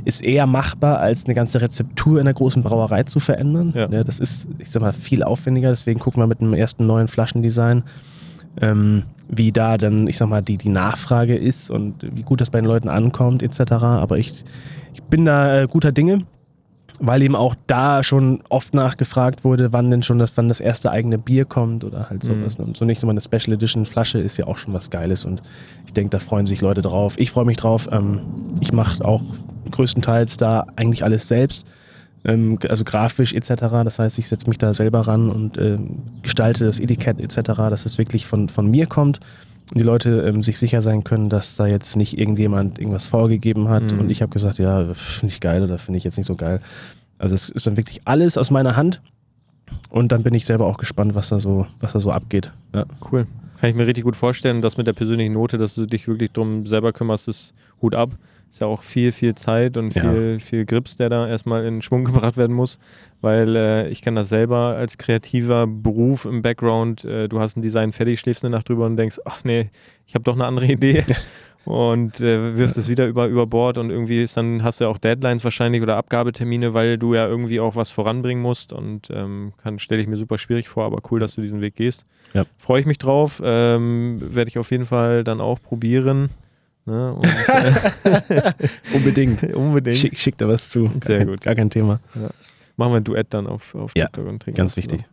ist 0.04 0.24
eher 0.24 0.46
machbar, 0.46 0.98
als 0.98 1.24
eine 1.26 1.34
ganze 1.34 1.60
Rezeptur 1.60 2.18
in 2.18 2.24
der 2.24 2.34
großen 2.34 2.62
Brauerei 2.62 3.02
zu 3.04 3.20
verändern. 3.20 3.72
Ja. 3.76 3.88
Ne, 3.88 4.04
das 4.04 4.18
ist, 4.20 4.48
ich 4.58 4.70
sag 4.70 4.80
mal, 4.82 4.92
viel 4.92 5.22
aufwendiger. 5.22 5.70
Deswegen 5.70 6.00
gucken 6.00 6.22
wir 6.22 6.26
mit 6.26 6.40
einem 6.40 6.54
ersten 6.54 6.86
neuen 6.86 7.08
Flaschendesign, 7.08 7.84
ähm, 8.60 9.04
wie 9.28 9.52
da 9.52 9.76
dann, 9.76 10.06
ich 10.08 10.16
sag 10.16 10.28
mal, 10.28 10.42
die, 10.42 10.56
die 10.56 10.68
Nachfrage 10.70 11.36
ist 11.36 11.70
und 11.70 11.94
wie 12.02 12.22
gut 12.22 12.40
das 12.40 12.50
bei 12.50 12.60
den 12.60 12.66
Leuten 12.66 12.88
ankommt, 12.88 13.42
etc. 13.42 13.72
Aber 13.72 14.18
ich, 14.18 14.44
ich 14.94 15.02
bin 15.04 15.24
da 15.24 15.62
äh, 15.62 15.66
guter 15.66 15.92
Dinge. 15.92 16.24
Weil 17.00 17.22
eben 17.22 17.36
auch 17.36 17.54
da 17.68 18.02
schon 18.02 18.40
oft 18.48 18.74
nachgefragt 18.74 19.44
wurde, 19.44 19.72
wann 19.72 19.88
denn 19.88 20.02
schon 20.02 20.18
das, 20.18 20.36
wann 20.36 20.48
das 20.48 20.58
erste 20.58 20.90
eigene 20.90 21.16
Bier 21.16 21.44
kommt 21.44 21.84
oder 21.84 22.10
halt 22.10 22.24
Mhm. 22.24 22.40
sowas. 22.40 22.56
Und 22.56 22.76
so 22.76 22.84
nicht 22.84 22.98
so 22.98 23.06
mal 23.06 23.12
eine 23.12 23.20
Special 23.20 23.54
Edition 23.54 23.86
Flasche 23.86 24.18
ist 24.18 24.36
ja 24.36 24.48
auch 24.48 24.58
schon 24.58 24.74
was 24.74 24.90
Geiles 24.90 25.24
und 25.24 25.40
ich 25.86 25.92
denke, 25.92 26.10
da 26.10 26.18
freuen 26.18 26.46
sich 26.46 26.60
Leute 26.60 26.82
drauf. 26.82 27.14
Ich 27.16 27.30
freue 27.30 27.44
mich 27.44 27.56
drauf. 27.56 27.88
Ähm, 27.92 28.22
ich 28.60 28.72
mache 28.72 29.04
auch 29.04 29.22
größtenteils 29.70 30.38
da 30.38 30.66
eigentlich 30.74 31.04
alles 31.04 31.28
selbst. 31.28 31.64
Ähm, 32.28 32.58
also 32.68 32.84
grafisch 32.84 33.32
etc. 33.34 33.50
Das 33.84 33.98
heißt, 33.98 34.18
ich 34.18 34.28
setze 34.28 34.48
mich 34.48 34.58
da 34.58 34.72
selber 34.74 35.00
ran 35.00 35.30
und 35.30 35.58
ähm, 35.58 36.02
gestalte 36.22 36.64
das 36.66 36.78
Etikett 36.78 37.18
etc., 37.20 37.40
dass 37.70 37.86
es 37.86 37.98
wirklich 37.98 38.26
von, 38.26 38.48
von 38.48 38.70
mir 38.70 38.86
kommt 38.86 39.18
und 39.72 39.78
die 39.78 39.84
Leute 39.84 40.20
ähm, 40.22 40.42
sich 40.42 40.58
sicher 40.58 40.82
sein 40.82 41.02
können, 41.04 41.28
dass 41.30 41.56
da 41.56 41.66
jetzt 41.66 41.96
nicht 41.96 42.16
irgendjemand 42.18 42.78
irgendwas 42.78 43.04
vorgegeben 43.06 43.68
hat 43.68 43.92
Mhm. 43.92 43.98
und 44.00 44.10
ich 44.10 44.22
habe 44.22 44.32
gesagt, 44.32 44.58
ja, 44.58 44.94
finde 44.94 45.32
ich 45.32 45.40
geil 45.40 45.62
oder 45.62 45.78
finde 45.78 45.98
ich 45.98 46.04
jetzt 46.04 46.16
nicht 46.18 46.26
so 46.26 46.36
geil. 46.36 46.60
Also 47.18 47.34
es 47.34 47.48
ist 47.48 47.66
dann 47.66 47.76
wirklich 47.76 48.00
alles 48.04 48.36
aus 48.38 48.50
meiner 48.50 48.76
Hand 48.76 49.00
und 49.90 50.12
dann 50.12 50.22
bin 50.22 50.34
ich 50.34 50.44
selber 50.46 50.66
auch 50.66 50.76
gespannt, 50.76 51.14
was 51.14 51.28
da 51.30 51.38
so, 51.40 51.66
was 51.80 51.92
da 51.94 52.00
so 52.00 52.12
abgeht. 52.12 52.52
Ja. 52.74 52.84
Cool. 53.10 53.26
Kann 53.60 53.70
ich 53.70 53.76
mir 53.76 53.86
richtig 53.86 54.04
gut 54.04 54.14
vorstellen, 54.16 54.62
dass 54.62 54.76
mit 54.76 54.86
der 54.86 54.92
persönlichen 54.92 55.32
Note, 55.32 55.58
dass 55.58 55.74
du 55.74 55.86
dich 55.86 56.06
wirklich 56.06 56.30
drum 56.30 56.64
selber 56.66 56.92
kümmerst, 56.92 57.26
ist 57.26 57.54
Hut 57.82 57.94
ab. 57.94 58.10
Ist 58.50 58.60
ja 58.60 58.66
auch 58.66 58.82
viel, 58.82 59.12
viel 59.12 59.34
Zeit 59.34 59.76
und 59.76 59.94
Ja. 59.94 60.02
viel, 60.02 60.40
viel 60.40 60.64
Grips, 60.64 60.96
der 60.96 61.10
da 61.10 61.28
erstmal 61.28 61.64
in 61.66 61.82
Schwung 61.82 62.04
gebracht 62.06 62.36
werden 62.36 62.54
muss. 62.54 62.78
Weil 63.20 63.56
äh, 63.56 63.88
ich 63.88 64.00
kann 64.02 64.14
das 64.14 64.28
selber 64.28 64.76
als 64.76 64.96
kreativer 64.96 65.66
Beruf 65.66 66.24
im 66.24 66.42
Background, 66.42 67.04
äh, 67.04 67.28
du 67.28 67.40
hast 67.40 67.56
ein 67.56 67.62
Design 67.62 67.92
fertig, 67.92 68.20
schläfst 68.20 68.44
eine 68.44 68.54
Nacht 68.54 68.68
drüber 68.68 68.86
und 68.86 68.96
denkst, 68.96 69.18
ach 69.24 69.44
nee, 69.44 69.70
ich 70.06 70.14
habe 70.14 70.24
doch 70.24 70.34
eine 70.34 70.46
andere 70.46 70.66
Idee. 70.66 71.04
und 71.68 72.20
äh, 72.22 72.56
wirfst 72.56 72.78
es 72.78 72.88
wieder 72.88 73.06
über, 73.06 73.26
über 73.26 73.46
Bord 73.46 73.76
und 73.76 73.90
irgendwie 73.90 74.22
ist 74.22 74.38
dann, 74.38 74.62
hast 74.62 74.80
du 74.80 74.84
ja 74.84 74.90
auch 74.90 74.96
Deadlines 74.96 75.44
wahrscheinlich 75.44 75.82
oder 75.82 75.96
Abgabetermine, 75.96 76.72
weil 76.72 76.96
du 76.96 77.14
ja 77.14 77.26
irgendwie 77.26 77.60
auch 77.60 77.76
was 77.76 77.90
voranbringen 77.90 78.42
musst 78.42 78.72
und 78.72 79.10
ähm, 79.10 79.52
stelle 79.76 80.00
ich 80.00 80.06
mir 80.08 80.16
super 80.16 80.38
schwierig 80.38 80.68
vor, 80.68 80.86
aber 80.86 81.02
cool, 81.10 81.20
dass 81.20 81.34
du 81.34 81.42
diesen 81.42 81.60
Weg 81.60 81.74
gehst. 81.74 82.06
Ja. 82.32 82.46
Freue 82.56 82.80
ich 82.80 82.86
mich 82.86 82.96
drauf, 82.96 83.42
ähm, 83.44 84.18
werde 84.18 84.48
ich 84.48 84.58
auf 84.58 84.70
jeden 84.70 84.86
Fall 84.86 85.24
dann 85.24 85.42
auch 85.42 85.60
probieren. 85.60 86.30
Ne? 86.88 87.12
Und, 87.14 87.24
äh, 87.48 88.52
Unbedingt. 88.94 89.42
unbedingt. 89.54 89.98
Schick, 89.98 90.18
schick 90.18 90.38
da 90.38 90.48
was 90.48 90.70
zu. 90.70 90.84
Gar 90.84 90.92
Sehr 91.04 91.18
kein, 91.18 91.26
gut. 91.28 91.40
Gar 91.42 91.54
kein 91.54 91.70
Thema. 91.70 92.00
Machen 92.76 92.92
wir 92.92 92.96
ein 92.98 93.04
Duett 93.04 93.26
dann 93.30 93.46
auf, 93.46 93.74
auf 93.74 93.92
Ja, 93.96 94.06
TikTok 94.06 94.26
und 94.28 94.42
trinken 94.42 94.56
Ganz 94.56 94.72
das 94.74 94.82
wichtig. 94.82 95.04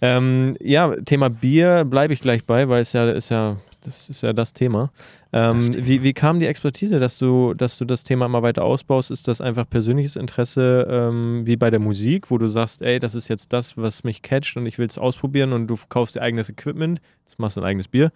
Ähm, 0.00 0.56
ja, 0.60 0.94
Thema 1.04 1.28
Bier 1.28 1.84
bleibe 1.84 2.14
ich 2.14 2.20
gleich 2.22 2.44
bei, 2.44 2.68
weil 2.68 2.80
es 2.82 2.92
ja 2.94 3.10
ist 3.10 3.28
ja 3.28 3.56
das 3.82 4.10
ist 4.10 4.22
ja 4.22 4.32
das 4.34 4.52
Thema. 4.52 4.90
Ähm, 5.32 5.56
Das 5.56 5.70
Thema. 5.70 5.86
Wie, 5.86 6.02
wie 6.02 6.12
kam 6.12 6.38
die 6.38 6.46
Expertise, 6.46 6.98
dass 6.98 7.18
du, 7.18 7.54
dass 7.54 7.78
du 7.78 7.86
das 7.86 8.04
Thema 8.04 8.26
immer 8.26 8.42
weiter 8.42 8.62
ausbaust? 8.62 9.10
Ist 9.10 9.26
das 9.26 9.40
einfach 9.40 9.68
persönliches 9.68 10.16
Interesse 10.16 10.86
ähm, 10.90 11.46
wie 11.46 11.56
bei 11.56 11.70
der 11.70 11.80
Musik, 11.80 12.30
wo 12.30 12.36
du 12.36 12.48
sagst, 12.48 12.82
ey, 12.82 12.98
das 12.98 13.14
ist 13.14 13.28
jetzt 13.28 13.52
das, 13.54 13.78
was 13.78 14.04
mich 14.04 14.20
catcht 14.22 14.56
und 14.58 14.66
ich 14.66 14.78
will 14.78 14.86
es 14.86 14.98
ausprobieren 14.98 15.52
und 15.54 15.66
du 15.66 15.76
kaufst 15.88 16.14
dir 16.16 16.20
eigenes 16.22 16.50
Equipment, 16.50 17.00
jetzt 17.24 17.38
machst 17.38 17.56
du 17.56 17.62
ein 17.62 17.66
eigenes 17.66 17.88
Bier. 17.88 18.12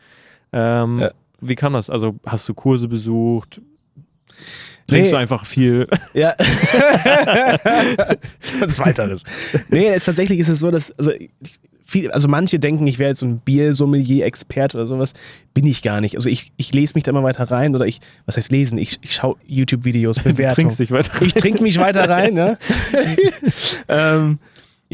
Ähm, 0.53 1.01
Ja. 1.01 1.11
Wie 1.49 1.55
kam 1.55 1.75
das? 1.75 1.91
Also 1.91 2.17
hast 2.27 2.49
du 2.49 2.55
Kurse 2.55 2.89
besucht? 2.89 3.61
Trinkst 4.87 5.11
Nee. 5.11 5.13
du 5.13 5.17
einfach 5.19 5.47
viel? 5.47 5.87
Ja. 6.15 6.35
Zweiteres. 8.69 9.23
Nee, 9.69 9.87
jetzt 9.87 10.05
tatsächlich 10.05 10.39
ist 10.39 10.49
es 10.49 10.59
so, 10.61 10.71
dass, 10.71 10.91
also, 10.99 11.13
viel, 11.87 12.11
also 12.11 12.29
manche 12.29 12.59
denken, 12.59 12.87
ich 12.87 12.99
wäre 12.99 13.11
jetzt 13.11 13.21
so 13.21 13.27
ein 13.27 13.39
Biersommelier-Experte 13.41 14.79
oder 14.79 14.87
sowas. 14.87 15.13
Bin 15.53 15.67
ich 15.67 15.83
gar 15.83 16.01
nicht. 16.01 16.17
Also 16.17 16.29
ich, 16.31 16.53
ich 16.57 16.73
lese 16.73 16.95
mich 16.95 17.05
da 17.05 17.11
immer 17.11 17.23
weiter 17.23 17.51
rein 17.51 17.75
oder 17.75 17.87
ich, 17.87 18.01
was 18.27 18.37
heißt 18.37 18.51
lesen? 18.51 18.79
Ich, 18.79 18.99
ich 19.03 19.15
schaue 19.15 19.37
YouTube-Videos, 19.47 20.17
Du 20.19 20.23
Bewertungen. 20.25 20.55
trinkst 20.69 20.81
dich 20.81 20.91
weiter. 20.91 21.23
Ich 21.23 21.35
trinke 21.35 21.63
mich 21.63 21.79
weiter 21.79 22.09
rein, 22.09 22.35
ne? 22.35 22.59
ähm, 23.89 24.39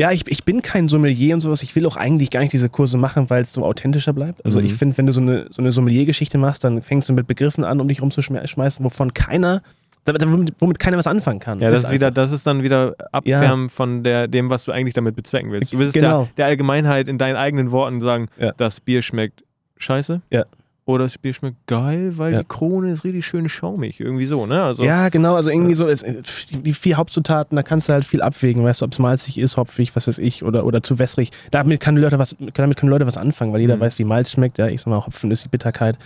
ja, 0.00 0.10
ich, 0.12 0.26
ich 0.28 0.44
bin 0.44 0.62
kein 0.62 0.88
Sommelier 0.88 1.34
und 1.34 1.40
sowas. 1.40 1.62
Ich 1.62 1.76
will 1.76 1.84
auch 1.86 1.96
eigentlich 1.96 2.30
gar 2.30 2.40
nicht 2.40 2.52
diese 2.54 2.68
Kurse 2.70 2.96
machen, 2.96 3.28
weil 3.28 3.42
es 3.42 3.52
so 3.52 3.64
authentischer 3.64 4.12
bleibt. 4.14 4.42
Also 4.44 4.58
Mhm. 4.58 4.64
ich 4.66 4.74
finde, 4.74 4.96
wenn 4.96 5.04
du 5.06 5.12
so 5.12 5.20
eine, 5.20 5.46
so 5.50 5.60
eine 5.60 5.72
Sommelier-Geschichte 5.72 6.38
machst, 6.38 6.64
dann 6.64 6.80
fängst 6.80 7.08
du 7.08 7.12
mit 7.12 7.26
Begriffen 7.26 7.64
an, 7.64 7.80
um 7.80 7.86
dich 7.88 8.00
rumzuschmeißen, 8.00 8.82
wovon 8.84 9.12
keiner, 9.12 9.60
womit, 10.06 10.54
womit 10.58 10.78
keiner 10.78 10.96
was 10.96 11.06
anfangen 11.06 11.38
kann. 11.38 11.58
Ja, 11.60 11.70
das 11.70 11.84
ist, 11.84 11.90
wieder, 11.92 12.10
das 12.10 12.32
ist 12.32 12.46
dann 12.46 12.62
wieder 12.62 12.94
Abfärben 13.12 13.68
von 13.68 14.02
der, 14.02 14.26
dem, 14.26 14.48
was 14.48 14.64
du 14.64 14.72
eigentlich 14.72 14.94
damit 14.94 15.14
bezwecken 15.16 15.52
willst. 15.52 15.72
Du 15.74 15.78
willst 15.78 15.92
Genau. 15.94 16.22
ja 16.22 16.28
der 16.38 16.46
Allgemeinheit 16.46 17.06
in 17.08 17.18
deinen 17.18 17.36
eigenen 17.36 17.70
Worten 17.70 18.00
sagen, 18.00 18.28
Ja. 18.38 18.52
das 18.56 18.80
Bier 18.80 19.02
schmeckt 19.02 19.44
scheiße. 19.76 20.22
Ja. 20.30 20.44
Oder 20.86 21.04
das 21.04 21.18
Bier 21.18 21.32
schmeckt 21.34 21.66
geil, 21.66 22.14
weil 22.16 22.32
Ja. 22.32 22.38
die 22.40 22.44
Krone 22.48 22.90
ist 22.90 23.04
richtig 23.04 23.24
schön 23.24 23.48
schaumig. 23.48 24.00
Irgendwie 24.00 24.26
so, 24.26 24.46
ne? 24.46 24.62
Also, 24.62 24.82
Ja, 24.82 25.08
genau, 25.08 25.36
also 25.36 25.48
irgendwie 25.50 25.74
so, 25.74 25.86
es, 25.86 26.04
die 26.50 26.72
vier 26.72 26.96
Hauptzutaten, 26.96 27.54
da 27.54 27.62
kannst 27.62 27.88
du 27.88 27.92
halt 27.92 28.04
viel 28.04 28.22
abwägen, 28.22 28.64
weißt 28.64 28.80
du, 28.80 28.86
ob 28.86 28.92
es 28.92 28.98
malzig 28.98 29.38
ist, 29.38 29.56
hopfig, 29.56 29.94
was 29.94 30.08
weiß 30.08 30.18
ich, 30.18 30.42
oder, 30.42 30.64
oder 30.64 30.82
zu 30.82 30.98
wässrig. 30.98 31.30
Damit 31.52 31.80
können 31.80 31.98
Leute 31.98 32.18
was, 32.18 32.34
damit 32.54 32.76
können 32.76 32.90
Leute 32.90 33.06
was 33.06 33.16
anfangen, 33.18 33.52
weil 33.52 33.60
jeder 33.60 33.76
Mhm. 33.76 33.80
weiß, 33.80 33.98
wie 34.00 34.04
Malz 34.04 34.32
schmeckt. 34.32 34.58
Ja, 34.58 34.66
ich 34.68 34.80
sag 34.80 34.88
mal, 34.90 35.04
Hopfen 35.06 35.30
ist 35.30 35.44
die 35.44 35.48
Bitterkeit. 35.48 35.96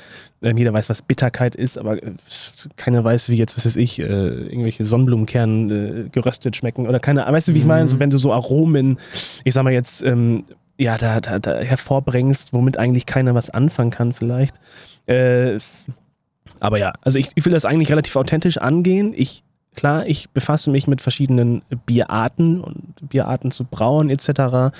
Ähm, 0.42 0.56
jeder 0.58 0.72
weiß, 0.74 0.90
was 0.90 1.00
Bitterkeit 1.00 1.54
ist, 1.54 1.78
aber 1.78 2.02
äh, 2.02 2.12
keiner 2.76 3.02
weiß, 3.04 3.30
wie 3.30 3.36
jetzt, 3.36 3.56
was 3.56 3.64
weiß 3.64 3.76
ich, 3.76 4.00
äh, 4.00 4.02
irgendwelche 4.04 4.84
Sonnenblumenkerne 4.84 5.74
äh, 6.06 6.08
geröstet 6.10 6.56
schmecken 6.56 6.86
oder 6.88 6.98
keine, 7.00 7.20
weißt 7.26 7.48
du, 7.48 7.54
wie 7.54 7.58
ich 7.60 7.64
meine? 7.64 7.84
Mhm. 7.84 7.88
So, 7.88 7.98
wenn 8.00 8.10
du 8.10 8.18
so 8.18 8.32
Aromen, 8.32 8.98
ich 9.44 9.54
sag 9.54 9.62
mal 9.64 9.72
jetzt, 9.72 10.02
ähm, 10.02 10.44
ja, 10.78 10.98
da, 10.98 11.20
da, 11.20 11.38
da 11.38 11.58
hervorbringst, 11.58 12.52
womit 12.52 12.76
eigentlich 12.78 13.06
keiner 13.06 13.34
was 13.34 13.50
anfangen 13.50 13.90
kann, 13.90 14.12
vielleicht. 14.12 14.54
Äh, 15.06 15.58
aber 16.60 16.78
ja, 16.78 16.92
also 17.02 17.18
ich, 17.18 17.28
ich 17.34 17.44
will 17.44 17.52
das 17.52 17.64
eigentlich 17.64 17.90
relativ 17.90 18.14
authentisch 18.16 18.58
angehen. 18.58 19.12
Ich, 19.16 19.42
klar, 19.76 20.06
ich 20.06 20.28
befasse 20.30 20.70
mich 20.70 20.86
mit 20.86 21.00
verschiedenen 21.00 21.62
Bierarten 21.86 22.60
und 22.60 23.08
Bierarten 23.08 23.50
zu 23.50 23.64
brauen 23.64 24.10
etc. 24.10 24.74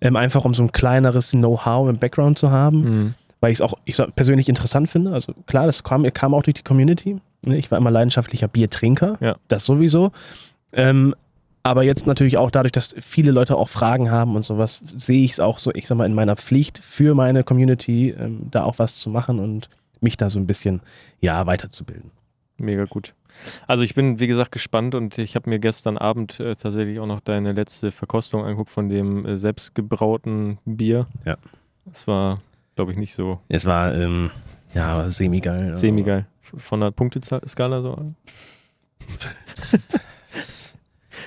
Ähm, 0.00 0.16
einfach 0.16 0.44
um 0.44 0.54
so 0.54 0.62
ein 0.62 0.72
kleineres 0.72 1.30
Know-how 1.32 1.88
im 1.88 1.98
Background 1.98 2.38
zu 2.38 2.50
haben, 2.50 2.80
Mhm. 2.82 3.14
weil 3.40 3.52
ich 3.52 3.58
es 3.58 3.62
auch 3.62 3.74
ich 3.84 4.00
persönlich 4.14 4.48
interessant 4.48 4.88
finde. 4.88 5.12
Also 5.12 5.34
klar, 5.46 5.66
das 5.66 5.82
kam, 5.84 6.04
kam 6.12 6.32
auch 6.34 6.42
durch 6.42 6.54
die 6.54 6.62
Community. 6.62 7.16
Ich 7.46 7.70
war 7.70 7.78
immer 7.78 7.90
leidenschaftlicher 7.90 8.48
Biertrinker, 8.48 9.16
Ja. 9.20 9.36
das 9.48 9.64
sowieso. 9.64 10.12
Ähm, 10.72 11.14
aber 11.62 11.82
jetzt 11.82 12.06
natürlich 12.06 12.38
auch 12.38 12.50
dadurch, 12.50 12.72
dass 12.72 12.94
viele 12.98 13.32
Leute 13.32 13.56
auch 13.56 13.68
Fragen 13.68 14.10
haben 14.10 14.36
und 14.36 14.44
sowas, 14.44 14.80
sehe 14.96 15.24
ich 15.24 15.32
es 15.32 15.40
auch 15.40 15.58
so, 15.58 15.70
ich 15.74 15.86
sag 15.86 15.98
mal, 15.98 16.06
in 16.06 16.14
meiner 16.14 16.36
Pflicht 16.36 16.78
für 16.78 17.14
meine 17.14 17.44
Community, 17.44 18.10
ähm, 18.10 18.46
da 18.50 18.64
auch 18.64 18.78
was 18.78 18.96
zu 18.96 19.10
machen 19.10 19.38
und 19.38 19.68
mich 20.00 20.16
da 20.16 20.30
so 20.30 20.38
ein 20.38 20.46
bisschen, 20.46 20.80
ja, 21.20 21.46
weiterzubilden. 21.46 22.10
Mega 22.56 22.84
gut. 22.84 23.14
Also 23.66 23.82
ich 23.82 23.94
bin, 23.94 24.20
wie 24.20 24.26
gesagt, 24.26 24.52
gespannt 24.52 24.94
und 24.94 25.18
ich 25.18 25.34
habe 25.34 25.48
mir 25.48 25.58
gestern 25.58 25.96
Abend 25.96 26.40
äh, 26.40 26.54
tatsächlich 26.56 26.98
auch 26.98 27.06
noch 27.06 27.20
deine 27.20 27.52
letzte 27.52 27.90
Verkostung 27.90 28.44
angeguckt 28.44 28.70
von 28.70 28.88
dem 28.88 29.24
äh, 29.24 29.36
selbstgebrauten 29.36 30.58
Bier. 30.64 31.06
Ja. 31.24 31.36
Das 31.86 32.06
war, 32.06 32.40
glaube 32.76 32.92
ich, 32.92 32.98
nicht 32.98 33.14
so 33.14 33.40
Es 33.48 33.64
war, 33.64 33.94
ähm, 33.94 34.30
ja, 34.74 35.08
semi-geil. 35.10 35.74
semi-geil. 35.74 36.26
Von 36.42 36.80
der 36.80 36.90
Punkteskala 36.90 37.80
so. 37.80 37.96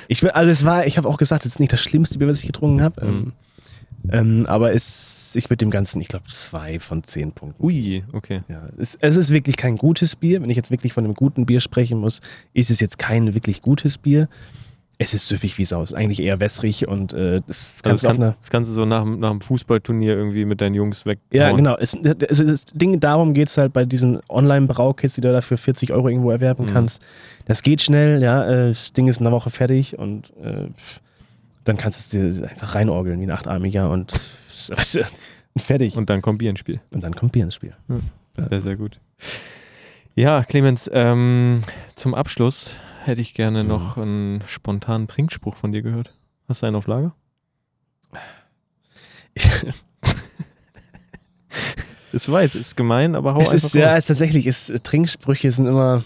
Ich 0.08 0.24
will, 0.24 0.32
also 0.32 0.50
es 0.50 0.66
war, 0.66 0.86
ich 0.86 0.98
habe 0.98 1.08
auch 1.08 1.18
gesagt, 1.18 1.46
es 1.46 1.54
ist 1.54 1.60
nicht 1.60 1.74
das 1.74 1.82
schlimmste 1.82 2.20
Bier, 2.20 2.28
was 2.28 2.40
ich 2.40 2.48
getrunken 2.48 2.82
habe. 2.82 3.06
Mhm. 3.06 3.12
Ähm, 3.12 3.34
ähm, 4.12 4.46
aber 4.48 4.74
es, 4.74 5.34
ich 5.36 5.46
würde 5.46 5.58
dem 5.58 5.72
Ganzen, 5.72 6.02
ich 6.02 6.10
glaube, 6.10 6.26
zwei 6.28 6.80
von 6.80 7.04
zehn 7.04 7.32
Punkten. 7.32 7.64
Ui, 7.64 8.04
okay. 8.12 8.42
Ja, 8.50 8.68
es, 8.78 8.96
es 9.00 9.16
ist 9.16 9.32
wirklich 9.32 9.56
kein 9.56 9.78
gutes 9.78 10.16
Bier. 10.16 10.42
Wenn 10.42 10.50
ich 10.50 10.58
jetzt 10.58 10.72
wirklich 10.72 10.94
von 10.94 11.06
einem 11.06 11.14
guten 11.14 11.46
Bier 11.46 11.62
sprechen 11.62 12.00
muss, 12.00 12.20
ist 12.54 12.70
es 12.70 12.80
jetzt 12.80 12.98
kein 12.98 13.34
wirklich 13.34 13.62
gutes 13.62 13.98
Bier. 13.98 14.28
Es 15.04 15.14
ist 15.14 15.28
süffig 15.28 15.58
wie 15.58 15.66
Sau. 15.66 15.84
Es 15.84 15.92
ist 15.92 15.96
eigentlich 15.96 16.22
eher 16.22 16.40
wässrig 16.40 16.88
und 16.88 17.14
äh, 17.14 17.42
das 17.48 17.74
Also 17.84 18.08
das, 18.08 18.18
kann, 18.18 18.34
das 18.40 18.50
kannst 18.50 18.70
du 18.70 18.74
so 18.74 18.86
nach, 18.86 19.02
dem- 19.04 19.20
nach 19.20 19.30
dem 19.32 19.42
Fußballturnier 19.42 20.16
irgendwie 20.16 20.46
mit 20.46 20.62
deinen 20.62 20.74
Jungs 20.76 21.06
weg. 21.06 21.20
Ja, 21.32 21.52
genau. 21.52 21.76
Es, 21.78 21.96
also 22.30 22.44
das 22.46 22.66
Ding, 22.66 23.00
darum 23.00 23.34
geht 23.34 23.50
es 23.50 23.58
halt 23.58 23.74
bei 23.74 23.86
diesen 23.86 24.20
Online-Braukits, 24.30 25.16
die 25.16 25.22
du 25.22 25.32
dafür 25.32 25.58
40 25.58 25.92
Euro 25.94 26.08
irgendwo 26.10 26.32
erwerben 26.32 26.66
Mhm. 26.66 26.74
kannst. 26.74 27.02
Das 27.46 27.62
geht 27.64 27.82
schnell, 27.82 28.22
ja. 28.24 28.44
äh, 28.46 28.70
Das 28.70 28.94
Ding 28.94 29.08
ist 29.08 29.20
in 29.20 29.28
einer 29.28 29.36
Woche 29.36 29.50
fertig 29.50 29.98
und 30.00 30.32
äh, 30.42 30.68
dann 31.66 31.78
kannst 31.78 32.14
du 32.14 32.20
es 32.28 32.38
dir 32.40 32.48
einfach 32.50 32.76
reinorgeln 32.76 33.20
wie 33.20 33.26
ein 33.26 33.32
Achtarmiger 33.32 33.90
und, 33.90 34.14
und 35.54 35.62
fertig. 35.62 35.94
Und, 35.94 36.00
Und 36.00 36.10
dann 36.10 36.22
kommt 36.22 36.40
Bier 36.40 36.50
ins 36.50 36.60
Spiel. 36.60 36.80
dann 36.92 37.16
kommt 37.16 37.32
Bier 37.34 37.44
ins 37.44 37.56
Spiel. 37.56 37.74
Sehr, 38.50 38.62
sehr 38.62 38.76
gut. 38.76 39.00
Ja, 40.16 40.44
Clemens, 40.44 40.90
ähm, 40.94 41.62
zum 41.96 42.14
Abschluss 42.14 42.80
hätte 43.06 43.22
ich 43.22 43.34
gerne 43.34 43.64
Mhm. 43.64 43.70
noch 43.70 43.98
einen 43.98 44.44
spontanen 44.48 45.08
Trinkspruch 45.08 45.56
von 45.56 45.72
dir 45.72 45.82
gehört. 45.82 46.14
Hast 46.48 46.62
du 46.62 46.66
einen 46.68 46.76
auf 46.76 46.88
Lager? 46.88 47.16
Ist 52.12 52.32
weiß, 52.32 52.54
ist 52.56 52.76
gemein, 52.76 53.16
aber 53.16 53.34
hau 53.34 53.42
es 53.42 53.50
einfach 53.50 53.66
ist, 53.70 53.74
ja, 53.74 53.88
raus. 53.88 53.94
es 53.98 54.04
ist 54.04 54.08
tatsächlich, 54.10 54.46
es, 54.46 54.72
Trinksprüche 54.84 55.52
sind 55.52 55.66
immer. 55.66 56.04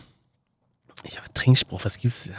Ja, 1.04 1.20
Trinkspruch, 1.34 1.84
was 1.84 1.98
gibt's? 1.98 2.32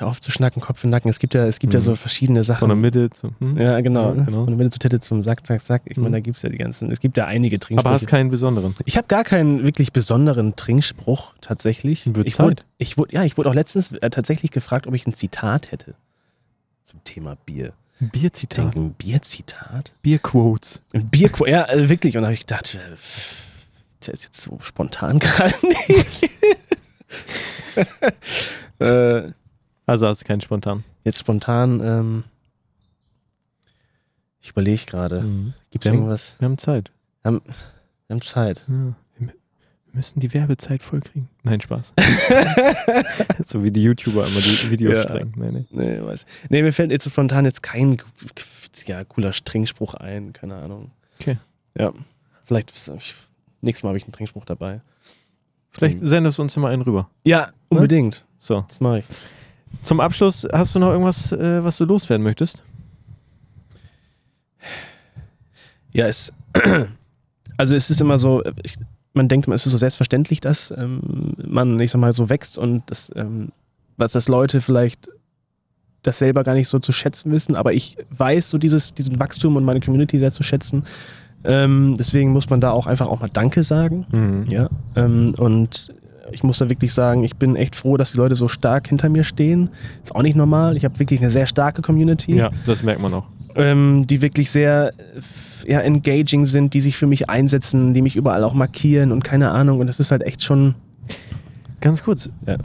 Ja, 0.00 0.06
hör 0.06 0.08
auf 0.08 0.20
zu 0.20 0.30
schnacken, 0.32 0.60
Kopf 0.62 0.82
in 0.82 0.90
Nacken. 0.90 1.10
Es 1.10 1.18
gibt 1.18 1.34
ja, 1.34 1.46
es 1.46 1.58
gibt 1.58 1.74
ja 1.74 1.80
Mhm. 1.80 1.84
so 1.84 1.94
verschiedene 1.96 2.42
Sachen. 2.42 2.60
Von 2.60 2.68
der 2.70 2.76
Mitte 2.76 3.10
zu. 3.10 3.32
Hm? 3.38 3.56
Ja, 3.58 3.80
genau. 3.80 4.14
Ja, 4.14 4.24
genau. 4.24 4.44
Von 4.44 4.46
der 4.46 4.56
Mitte 4.56 4.70
zur 4.70 4.80
Tette 4.80 5.00
zum 5.00 5.22
Sack, 5.22 5.46
Zack, 5.46 5.62
Zack. 5.62 5.82
Ich 5.84 5.96
meine, 5.98 6.08
Mhm. 6.08 6.12
da 6.14 6.20
gibt 6.20 6.36
es 6.38 6.42
ja 6.42 6.48
die 6.48 6.56
ganzen. 6.56 6.90
Es 6.90 7.00
gibt 7.00 7.16
ja 7.16 7.26
einige 7.26 7.58
Trinksprüche. 7.60 7.86
Aber 7.86 7.94
hast 7.94 8.06
keinen 8.06 8.30
besonderen. 8.30 8.74
ich 8.86 8.96
habe 8.96 9.06
gar 9.08 9.24
keinen 9.24 9.62
wirklich 9.62 9.92
besonderen 9.92 10.56
Trinkspruch 10.56 11.34
tatsächlich. 11.40 12.14
Wird 12.14 12.26
ich 12.26 12.38
wurde, 12.38 12.62
ich 12.78 12.96
wurde, 12.96 13.14
ja, 13.14 13.24
ich 13.24 13.36
wurde 13.36 13.50
auch 13.50 13.54
letztens 13.54 13.92
äh, 13.92 14.10
tatsächlich 14.10 14.50
gefragt, 14.50 14.86
ob 14.86 14.94
ich 14.94 15.06
ein 15.06 15.12
Zitat 15.14 15.70
hätte 15.70 15.94
zum 16.84 17.04
Thema 17.04 17.36
Bier. 17.46 17.72
Bierzitat. 18.00 18.74
ein 18.76 18.94
Bierzitat? 18.94 19.92
Bierquotes. 20.00 20.80
Ein 20.94 21.08
Bier, 21.10 21.30
ja, 21.46 21.68
äh, 21.68 21.90
wirklich. 21.90 22.16
Und 22.16 22.22
da 22.22 22.28
habe 22.28 22.34
ich 22.34 22.46
gedacht, 22.46 22.74
äh, 22.74 22.96
der 24.06 24.14
ist 24.14 24.24
jetzt 24.24 24.40
so 24.40 24.58
spontan 24.62 25.18
gerade 25.18 25.54
nicht. 25.66 26.30
äh, 28.78 29.32
Also 29.90 30.06
hast 30.06 30.20
du 30.20 30.24
keinen 30.24 30.40
spontan. 30.40 30.84
jetzt 31.02 31.18
spontan, 31.18 31.80
ähm, 31.82 32.24
ich 34.40 34.50
überlege 34.50 34.84
gerade, 34.86 35.22
Mhm. 35.22 35.54
gibt 35.70 35.84
es 35.84 35.92
irgendwas? 35.92 36.36
Wir 36.38 36.46
haben 36.46 36.58
Zeit. 36.58 36.92
Wir 37.22 37.32
haben, 37.32 37.42
wir 38.06 38.14
haben 38.14 38.20
Zeit. 38.22 38.64
Ja. 38.68 38.74
Wir 39.18 39.26
mü- 39.28 39.32
wir 39.86 39.94
müssen 39.94 40.20
die 40.20 40.32
Werbezeit 40.32 40.84
vollkriegen. 40.84 41.28
Nein, 41.42 41.60
Spaß. 41.60 41.92
so 43.46 43.64
wie 43.64 43.72
die 43.72 43.82
YouTuber 43.82 44.28
immer 44.28 44.40
die 44.40 44.70
Videos 44.70 44.94
Ja. 44.94 45.02
strengen. 45.02 45.32
Nee, 45.36 45.50
nee. 45.50 45.66
Nee, 45.70 46.00
weiß. 46.06 46.24
nee, 46.50 46.62
mir 46.62 46.72
fällt 46.72 46.92
jetzt 46.92 47.10
spontan 47.10 47.44
jetzt 47.44 47.62
kein 47.64 47.96
ja, 48.86 49.02
cooler 49.04 49.32
Trinkspruch 49.32 49.94
ein, 49.94 50.32
keine 50.32 50.54
Ahnung. 50.54 50.92
Okay. 51.18 51.36
Ja, 51.76 51.92
vielleicht 52.44 52.70
ich, 52.70 53.14
nächstes 53.60 53.82
Mal 53.82 53.88
habe 53.88 53.98
ich 53.98 54.04
einen 54.04 54.12
Trinkspruch 54.12 54.44
dabei. 54.44 54.82
Vielleicht 55.68 56.00
Mhm. 56.00 56.06
sendest 56.06 56.38
du 56.38 56.42
uns 56.42 56.56
mal 56.56 56.72
einen 56.72 56.82
rüber. 56.82 57.10
Ja, 57.24 57.50
unbedingt. 57.68 58.24
So. 58.38 58.64
Das 58.68 58.80
mache 58.80 59.00
ich. 59.00 59.04
Zum 59.82 60.00
Abschluss, 60.00 60.46
hast 60.52 60.74
du 60.74 60.78
noch 60.78 60.90
irgendwas, 60.90 61.32
äh, 61.32 61.64
was 61.64 61.78
du 61.78 61.84
loswerden 61.84 62.22
möchtest? 62.22 62.62
Ja, 65.92 66.06
es, 66.06 66.32
also 67.56 67.74
es 67.74 67.90
ist 67.90 68.00
immer 68.00 68.18
so, 68.18 68.42
ich, 68.62 68.76
man 69.12 69.28
denkt 69.28 69.46
immer, 69.46 69.56
es 69.56 69.66
ist 69.66 69.72
so 69.72 69.78
selbstverständlich, 69.78 70.40
dass 70.40 70.70
ähm, 70.76 71.34
man, 71.46 71.78
ich 71.80 71.90
sag 71.90 72.00
mal, 72.00 72.12
so 72.12 72.28
wächst 72.28 72.58
und 72.58 72.82
das, 72.86 73.10
ähm, 73.16 73.50
was 73.96 74.12
das 74.12 74.28
Leute 74.28 74.60
vielleicht 74.60 75.08
das 76.02 76.18
selber 76.18 76.44
gar 76.44 76.54
nicht 76.54 76.68
so 76.68 76.78
zu 76.78 76.92
schätzen 76.92 77.30
wissen, 77.30 77.56
aber 77.56 77.72
ich 77.74 77.96
weiß 78.10 78.50
so 78.50 78.58
dieses, 78.58 78.94
diesen 78.94 79.18
Wachstum 79.18 79.56
und 79.56 79.64
meine 79.64 79.80
Community 79.80 80.18
sehr 80.18 80.30
zu 80.30 80.42
schätzen. 80.42 80.84
Ähm, 81.44 81.96
deswegen 81.98 82.32
muss 82.32 82.48
man 82.50 82.60
da 82.60 82.70
auch 82.70 82.86
einfach 82.86 83.06
auch 83.06 83.20
mal 83.20 83.30
Danke 83.30 83.62
sagen. 83.62 84.06
Mhm. 84.10 84.44
Ja, 84.50 84.68
ähm, 84.96 85.34
und 85.38 85.92
ich 86.32 86.42
muss 86.42 86.58
da 86.58 86.68
wirklich 86.68 86.92
sagen, 86.92 87.24
ich 87.24 87.36
bin 87.36 87.56
echt 87.56 87.76
froh, 87.76 87.96
dass 87.96 88.12
die 88.12 88.16
Leute 88.18 88.34
so 88.34 88.48
stark 88.48 88.88
hinter 88.88 89.08
mir 89.08 89.24
stehen. 89.24 89.70
Ist 90.02 90.14
auch 90.14 90.22
nicht 90.22 90.36
normal. 90.36 90.76
Ich 90.76 90.84
habe 90.84 90.98
wirklich 90.98 91.20
eine 91.20 91.30
sehr 91.30 91.46
starke 91.46 91.82
Community, 91.82 92.34
Ja, 92.36 92.50
das 92.66 92.82
merkt 92.82 93.00
man 93.02 93.12
auch. 93.14 93.26
ähm, 93.54 94.06
die 94.06 94.22
wirklich 94.22 94.50
sehr 94.50 94.92
ja, 95.66 95.80
engaging 95.80 96.46
sind, 96.46 96.72
die 96.74 96.80
sich 96.80 96.96
für 96.96 97.06
mich 97.06 97.28
einsetzen, 97.28 97.92
die 97.94 98.02
mich 98.02 98.16
überall 98.16 98.44
auch 98.44 98.54
markieren 98.54 99.12
und 99.12 99.24
keine 99.24 99.50
Ahnung. 99.50 99.80
Und 99.80 99.86
das 99.88 100.00
ist 100.00 100.10
halt 100.10 100.22
echt 100.22 100.42
schon. 100.42 100.74
Ganz 101.82 102.02
kurz, 102.02 102.28
Ja. 102.46 102.58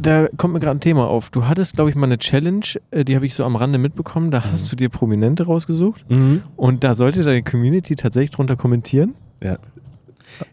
da 0.00 0.26
kommt 0.36 0.52
mir 0.54 0.58
gerade 0.58 0.76
ein 0.76 0.80
Thema 0.80 1.06
auf. 1.06 1.30
Du 1.30 1.46
hattest, 1.46 1.74
glaube 1.76 1.88
ich, 1.90 1.94
mal 1.94 2.06
eine 2.06 2.18
Challenge, 2.18 2.64
äh, 2.90 3.04
die 3.04 3.14
habe 3.14 3.24
ich 3.24 3.32
so 3.34 3.44
am 3.44 3.54
Rande 3.54 3.78
mitbekommen. 3.78 4.32
Da 4.32 4.42
hast 4.44 4.72
du 4.72 4.76
dir 4.76 4.88
Prominente 4.88 5.44
rausgesucht 5.46 6.04
und 6.56 6.82
da 6.82 6.94
sollte 6.96 7.22
deine 7.22 7.44
Community 7.44 7.94
tatsächlich 7.94 8.32
drunter 8.32 8.56
kommentieren. 8.56 9.14
Ja, 9.40 9.58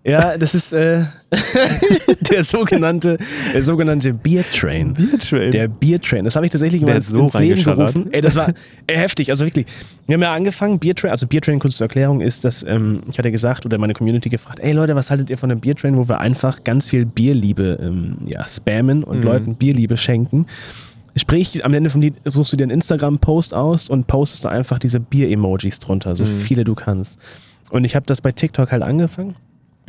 das 0.03 0.55
ist 0.55 0.73
äh, 0.73 1.03
der 2.31 2.43
sogenannte, 2.43 3.17
der 3.53 3.61
sogenannte 3.63 4.13
Beer 4.13 4.43
Train. 4.51 4.93
Biertrain. 4.93 5.51
Der 5.51 5.67
Beer 5.67 5.99
Train, 5.99 6.25
das 6.25 6.35
habe 6.35 6.45
ich 6.45 6.51
tatsächlich 6.51 6.81
Der 6.81 6.89
mal 6.89 6.95
ins, 6.95 7.07
so 7.07 7.19
ins 7.19 7.33
Leben 7.33 7.63
gerufen. 7.63 8.07
Ey, 8.11 8.21
das 8.21 8.35
war 8.35 8.53
ey, 8.87 8.95
heftig, 8.95 9.29
also 9.31 9.45
wirklich. 9.45 9.65
Wir 10.07 10.15
haben 10.15 10.21
ja 10.21 10.33
angefangen, 10.33 10.79
Beer 10.79 10.95
Train, 10.95 11.11
also 11.11 11.27
Beer 11.27 11.41
Train, 11.41 11.59
kurz 11.59 11.77
zur 11.77 11.85
Erklärung, 11.85 12.21
ist, 12.21 12.43
dass 12.45 12.63
ähm, 12.63 13.01
ich 13.11 13.17
hatte 13.17 13.31
gesagt 13.31 13.65
oder 13.65 13.77
meine 13.77 13.93
Community 13.93 14.29
gefragt, 14.29 14.59
ey 14.61 14.73
Leute, 14.73 14.95
was 14.95 15.09
haltet 15.09 15.29
ihr 15.29 15.37
von 15.37 15.51
einem 15.51 15.59
Beer 15.59 15.75
Train, 15.75 15.97
wo 15.97 16.07
wir 16.07 16.19
einfach 16.19 16.63
ganz 16.63 16.87
viel 16.89 17.05
Bierliebe 17.05 17.79
ähm, 17.81 18.17
ja, 18.25 18.45
spammen 18.47 19.03
und 19.03 19.17
Mhm. 19.19 19.23
Leuten 19.23 19.55
Bierliebe 19.55 19.97
schenken. 19.97 20.45
Sprich, 21.15 21.63
am 21.63 21.73
Ende 21.75 21.89
vom 21.91 22.01
Lied 22.01 22.15
suchst 22.25 22.53
du 22.53 22.57
dir 22.57 22.63
einen 22.63 22.71
Instagram-Post 22.71 23.53
aus 23.53 23.87
und 23.87 24.07
postest 24.07 24.45
da 24.45 24.49
einfach 24.49 24.79
diese 24.79 24.99
Bier-Emojis 24.99 25.77
drunter, 25.79 26.15
so 26.15 26.23
Mhm. 26.23 26.27
viele 26.27 26.63
du 26.63 26.73
kannst. 26.73 27.19
Und 27.69 27.83
ich 27.85 27.95
habe 27.95 28.05
das 28.07 28.21
bei 28.21 28.31
TikTok 28.31 28.71
halt 28.71 28.81
angefangen. 28.83 29.35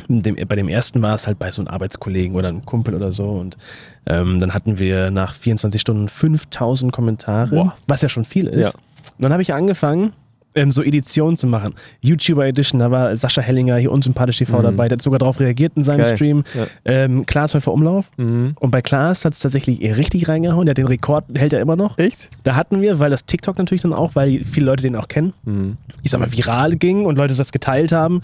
Dem, 0.07 0.35
bei 0.35 0.55
dem 0.55 0.67
ersten 0.67 1.01
war 1.01 1.15
es 1.15 1.27
halt 1.27 1.39
bei 1.39 1.51
so 1.51 1.61
einem 1.61 1.67
Arbeitskollegen 1.69 2.35
oder 2.35 2.49
einem 2.49 2.65
Kumpel 2.65 2.93
oder 2.95 3.11
so. 3.11 3.29
Und 3.29 3.57
ähm, 4.05 4.39
dann 4.39 4.53
hatten 4.53 4.77
wir 4.77 5.11
nach 5.11 5.33
24 5.33 5.81
Stunden 5.81 6.09
5000 6.09 6.91
Kommentare, 6.91 7.55
Boah. 7.55 7.77
was 7.87 8.01
ja 8.01 8.09
schon 8.09 8.25
viel 8.25 8.47
ist. 8.47 8.65
Ja. 8.65 8.69
Und 8.69 9.23
dann 9.23 9.31
habe 9.31 9.41
ich 9.41 9.53
angefangen, 9.53 10.13
ähm, 10.55 10.71
so 10.71 10.81
Editionen 10.81 11.37
zu 11.37 11.47
machen. 11.47 11.73
YouTuber 12.01 12.45
Edition, 12.47 12.79
da 12.79 12.89
war 12.89 13.15
Sascha 13.17 13.41
Hellinger, 13.41 13.75
hier 13.77 13.91
unsympathisch 13.91 14.37
TV 14.37 14.57
Mhm. 14.59 14.63
dabei, 14.63 14.87
der 14.87 14.95
hat 14.97 15.01
sogar 15.01 15.19
darauf 15.19 15.39
reagiert 15.39 15.73
in 15.75 15.83
seinem 15.83 16.01
Geil. 16.03 16.15
Stream. 16.15 16.43
Ja. 16.53 16.65
Ähm, 16.85 17.25
Klaas 17.25 17.53
Häufer 17.53 17.73
Umlauf. 17.73 18.09
Mhm. 18.17 18.53
Und 18.59 18.71
bei 18.71 18.81
Klaas 18.81 19.25
hat 19.25 19.33
es 19.33 19.39
tatsächlich 19.39 19.79
richtig 19.81 20.27
reingehauen. 20.27 20.65
Der 20.65 20.71
hat 20.71 20.77
den 20.77 20.87
Rekord, 20.87 21.25
hält 21.35 21.53
er 21.53 21.59
immer 21.59 21.75
noch. 21.75 21.97
Echt? 21.97 22.29
Da 22.43 22.55
hatten 22.55 22.81
wir, 22.81 22.99
weil 22.99 23.09
das 23.11 23.25
TikTok 23.25 23.57
natürlich 23.57 23.81
dann 23.81 23.93
auch, 23.93 24.15
weil 24.15 24.43
viele 24.43 24.65
Leute 24.67 24.83
den 24.83 24.95
auch 24.95 25.07
kennen, 25.07 25.33
Mhm. 25.43 25.77
ich 26.03 26.11
sag 26.11 26.19
mal, 26.19 26.31
viral 26.31 26.75
ging 26.77 27.05
und 27.05 27.17
Leute 27.17 27.35
das 27.35 27.51
geteilt 27.51 27.91
haben, 27.91 28.21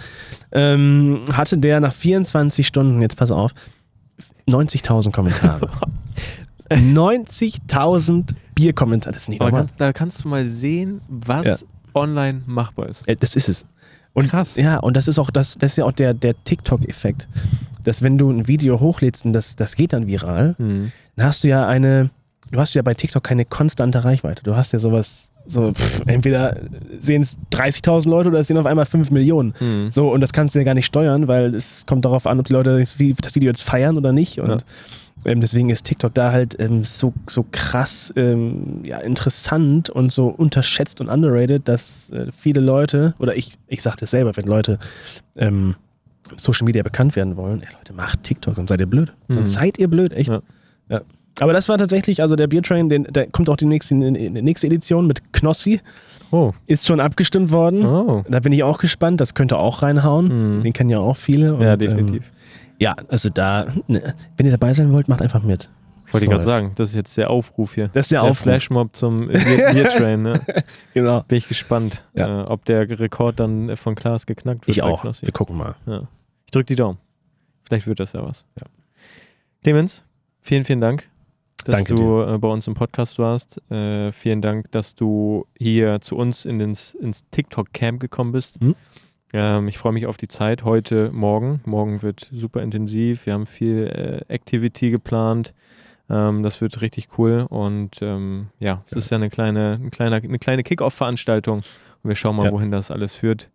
ähm, 0.52 1.22
hatte 1.34 1.58
der 1.58 1.80
nach 1.82 1.94
24 1.94 2.66
Stunden, 2.66 3.02
jetzt 3.02 3.18
pass 3.18 3.32
auf, 3.32 3.52
90.000 4.48 5.12
Kommentare. 5.14 5.70
90.000 6.72 8.34
Bierkommentare, 8.56 9.14
das 9.14 9.24
ist 9.24 9.30
nicht 9.30 9.42
normal. 9.42 9.68
da 9.78 9.92
kannst 9.94 10.24
du 10.24 10.30
mal 10.30 10.46
sehen, 10.50 11.02
was 11.10 11.46
Ja. 11.48 11.56
Online 11.94 12.42
machbar 12.46 12.90
ist. 12.90 13.08
Äh, 13.08 13.16
Das 13.16 13.36
ist 13.36 13.50
es. 13.50 13.66
Und, 14.14 14.30
Krass. 14.30 14.56
Ja, 14.58 14.78
und 14.78 14.98
das 14.98 15.08
ist 15.08 15.20
auch 15.20 15.30
das, 15.32 15.58
das 15.58 15.72
ist 15.72 15.78
ja 15.78 15.86
auch 15.86 15.94
der, 15.94 16.14
der 16.14 16.36
TikTok-Effekt. 16.44 17.28
Dass 17.84 18.02
wenn 18.02 18.18
du 18.18 18.30
ein 18.30 18.48
Video 18.48 18.80
hochlädst 18.80 19.26
und 19.26 19.34
das, 19.34 19.56
das 19.56 19.76
geht 19.76 19.94
dann 19.94 20.06
viral, 20.08 20.56
Mhm. 20.58 20.92
dann 21.16 21.26
hast 21.28 21.44
du 21.44 21.48
ja 21.48 21.66
eine, 21.68 22.10
du 22.52 22.60
hast 22.60 22.74
ja 22.74 22.82
bei 22.82 22.94
TikTok 22.94 23.24
keine 23.24 23.46
konstante 23.46 24.04
Reichweite. 24.04 24.44
Du 24.44 24.56
hast 24.56 24.74
ja 24.74 24.80
sowas, 24.80 25.32
so, 25.48 25.72
pff, 25.74 26.02
entweder 26.08 26.58
sehen 27.00 27.22
es 27.22 27.38
30.000 27.52 28.08
Leute 28.10 28.30
oder 28.30 28.40
es 28.40 28.48
sehen 28.48 28.58
auf 28.58 28.66
einmal 28.66 28.86
5 28.86 29.10
Millionen. 29.12 29.54
Mhm. 29.60 29.92
So, 29.92 30.12
und 30.12 30.20
das 30.22 30.34
kannst 30.34 30.54
du 30.56 30.60
ja 30.60 30.66
gar 30.66 30.74
nicht 30.76 30.86
steuern, 30.86 31.28
weil 31.30 31.56
es 31.56 31.86
kommt 31.86 32.04
darauf 32.06 32.28
an, 32.28 32.40
ob 32.40 32.46
die 32.46 32.54
Leute 32.54 32.80
das 32.80 33.00
Vi- 33.00 33.16
das 33.20 33.34
Video 33.36 33.48
jetzt 33.50 33.64
feiern 33.64 33.98
oder 33.98 34.12
nicht. 34.12 34.40
Und 34.42 34.64
ähm, 35.26 35.42
deswegen 35.42 35.70
ist 35.70 35.86
TikTok 35.86 36.14
da 36.14 36.32
halt 36.32 36.56
ähm, 36.60 36.84
so, 36.84 37.14
so 37.28 37.46
krass 37.52 38.12
ähm, 38.16 38.82
ja, 38.84 38.98
interessant 39.00 39.90
und 39.90 40.12
so 40.12 40.28
unterschätzt 40.28 41.02
und 41.02 41.10
underrated, 41.10 41.68
dass 41.68 42.10
äh, 42.12 42.28
viele 42.38 42.62
Leute, 42.62 43.14
oder 43.20 43.36
ich, 43.36 43.54
ich 43.68 43.82
sag 43.82 43.98
das 43.98 44.12
selber, 44.12 44.36
wenn 44.36 44.46
Leute 44.46 44.80
ähm, 45.36 45.76
Social 46.38 46.66
Media 46.66 46.84
bekannt 46.84 47.16
werden 47.16 47.36
wollen, 47.38 47.62
ey 47.62 47.70
Leute, 47.78 47.94
macht 47.94 48.24
TikTok, 48.24 48.56
sonst 48.56 48.70
seid 48.70 48.80
ihr 48.80 48.86
blöd. 48.88 49.14
Mhm. 49.28 49.36
Sonst 49.36 49.54
seid 49.54 49.78
ihr 49.80 49.88
blöd, 49.88 50.14
echt. 50.14 50.30
Ja. 50.30 50.40
Ja. 50.90 51.02
Aber 51.40 51.54
das 51.54 51.70
war 51.70 51.78
tatsächlich, 51.78 52.22
also 52.22 52.36
der 52.36 52.48
Beer 52.48 52.62
Train, 52.62 52.90
den, 52.90 53.04
der 53.06 53.28
kommt 53.28 53.50
auch 53.50 53.56
die 53.58 53.66
nächste, 53.66 53.96
die 53.96 54.30
nächste 54.30 54.68
Edition 54.68 55.08
mit 55.08 55.34
Knossi, 55.34 55.82
Oh. 56.34 56.54
ist 56.66 56.88
schon 56.88 57.02
abgestimmt 57.02 57.52
worden. 57.52 57.86
Oh. 57.86 58.24
Da 58.30 58.40
bin 58.40 58.54
ich 58.54 58.64
auch 58.64 58.78
gespannt, 58.78 59.20
das 59.20 59.34
könnte 59.34 59.58
auch 59.58 59.82
reinhauen. 59.82 60.60
Mhm. 60.60 60.64
Den 60.64 60.72
kennen 60.72 60.90
ja 60.90 61.00
auch 61.00 61.18
viele. 61.18 61.56
Und, 61.56 61.62
Ja, 61.62 61.76
definitiv. 61.76 62.24
Ähm, 62.24 62.32
ja, 62.82 62.96
also 63.08 63.30
da, 63.30 63.68
ne, 63.88 64.16
wenn 64.38 64.46
ihr 64.48 64.52
dabei 64.52 64.74
sein 64.74 64.92
wollt, 64.92 65.08
macht 65.08 65.22
einfach 65.22 65.44
mit. 65.44 65.70
Wollte 66.12 66.26
ich 66.26 66.32
gerade 66.32 66.44
sagen, 66.44 66.72
das 66.76 66.90
ist 66.90 66.96
jetzt 66.96 67.16
der 67.16 67.30
Aufruf 67.30 67.76
hier. 67.76 67.88
Das 67.94 68.08
ist 68.08 68.12
der 68.12 68.20
der 68.22 68.24
Aufruf. 68.32 68.40
Flashmob 68.40 68.94
zum 68.98 69.28
Beer, 69.28 69.88
Train. 69.98 70.24
Ne? 70.24 70.42
Genau. 70.94 71.22
Bin 71.24 71.38
ich 71.38 71.48
gespannt, 71.48 72.04
Ja. 72.14 72.42
äh, 72.42 72.44
ob 72.48 72.66
der 72.66 72.90
Rekord 73.00 73.40
dann 73.40 73.78
von 73.78 73.96
Klaas 73.96 74.26
geknackt 74.26 74.68
wird. 74.68 74.76
Ich 74.76 74.84
auch. 74.84 75.04
Knossi. 75.04 75.26
Wir 75.26 75.32
gucken 75.32 75.56
mal. 75.56 75.76
Ja. 75.86 76.10
Ich 76.46 76.52
drücke 76.52 76.66
die 76.66 76.76
Daumen. 76.76 76.98
Vielleicht 77.64 77.88
wird 77.88 78.02
das 78.02 78.12
ja 78.12 78.26
was. 78.26 78.46
Clemens, 79.64 80.04
vielen, 80.42 80.66
vielen 80.66 80.82
Dank. 80.82 81.08
dass 81.66 81.76
Danke 81.76 81.96
du 81.96 82.22
äh, 82.24 82.38
bei 82.40 82.48
uns 82.50 82.68
im 82.68 82.74
Podcast 82.74 83.18
warst. 83.20 83.62
Äh, 83.72 84.12
vielen 84.12 84.42
Dank, 84.42 84.70
dass 84.72 84.96
du 84.96 85.46
hier 85.58 86.02
zu 86.02 86.18
uns 86.18 86.44
in 86.44 86.60
ins, 86.60 86.94
ins 86.96 87.30
TikTok-Camp 87.30 88.02
gekommen 88.02 88.32
bist. 88.34 88.62
Mhm. 88.62 88.76
Ähm, 89.34 89.68
ich 89.68 89.78
freue 89.78 89.94
mich 89.94 90.06
auf 90.08 90.18
die 90.18 90.28
Zeit 90.28 90.64
heute, 90.64 91.10
morgen. 91.12 91.62
Morgen 91.66 92.02
wird 92.02 92.28
super 92.32 92.62
intensiv. 92.62 93.26
Wir 93.26 93.34
haben 93.34 93.46
viel 93.46 94.24
äh, 94.28 94.34
Activity 94.34 94.92
geplant. 94.92 95.54
Ähm, 96.10 96.44
das 96.44 96.60
wird 96.62 96.82
richtig 96.82 97.08
cool. 97.18 97.46
Und 97.50 98.02
ähm, 98.02 98.48
ja, 98.60 98.84
es 98.86 98.92
Ja. 98.92 98.98
ist 98.98 99.10
ja 99.12 99.18
eine 99.18 99.30
kleine, 99.30 99.80
ein 99.82 99.92
kleiner, 99.92 100.18
eine 100.18 100.40
kleine 100.40 100.64
Kick-Off-Veranstaltung. 100.64 101.60
Und 102.04 102.08
wir 102.08 102.16
schauen 102.16 102.36
mal, 102.36 102.46
Ja. 102.48 102.52
wohin 102.52 102.72
das 102.72 102.92
alles 102.92 103.16
führt. 103.16 103.50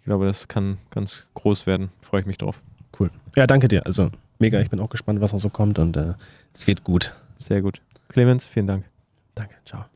Ich 0.00 0.04
glaube, 0.04 0.26
das 0.26 0.48
kann 0.48 0.78
ganz 0.90 1.24
groß 1.34 1.66
werden. 1.66 1.90
Freue 2.00 2.20
ich 2.20 2.26
mich 2.26 2.38
drauf. 2.38 2.60
Cool. 2.98 3.10
Ja, 3.36 3.46
danke 3.46 3.68
dir. 3.68 3.86
Also 3.86 4.10
mega, 4.38 4.60
ich 4.60 4.68
bin 4.68 4.80
auch 4.80 4.90
gespannt, 4.90 5.20
was 5.20 5.32
noch 5.32 5.40
so 5.40 5.48
kommt 5.48 5.78
und 5.78 5.96
äh, 5.96 6.14
es 6.52 6.66
wird 6.66 6.84
gut. 6.84 7.14
Sehr 7.38 7.62
gut. 7.62 7.80
Clemens, 8.08 8.46
vielen 8.46 8.66
Dank. 8.66 8.84
Danke, 9.34 9.54
ciao. 9.64 9.91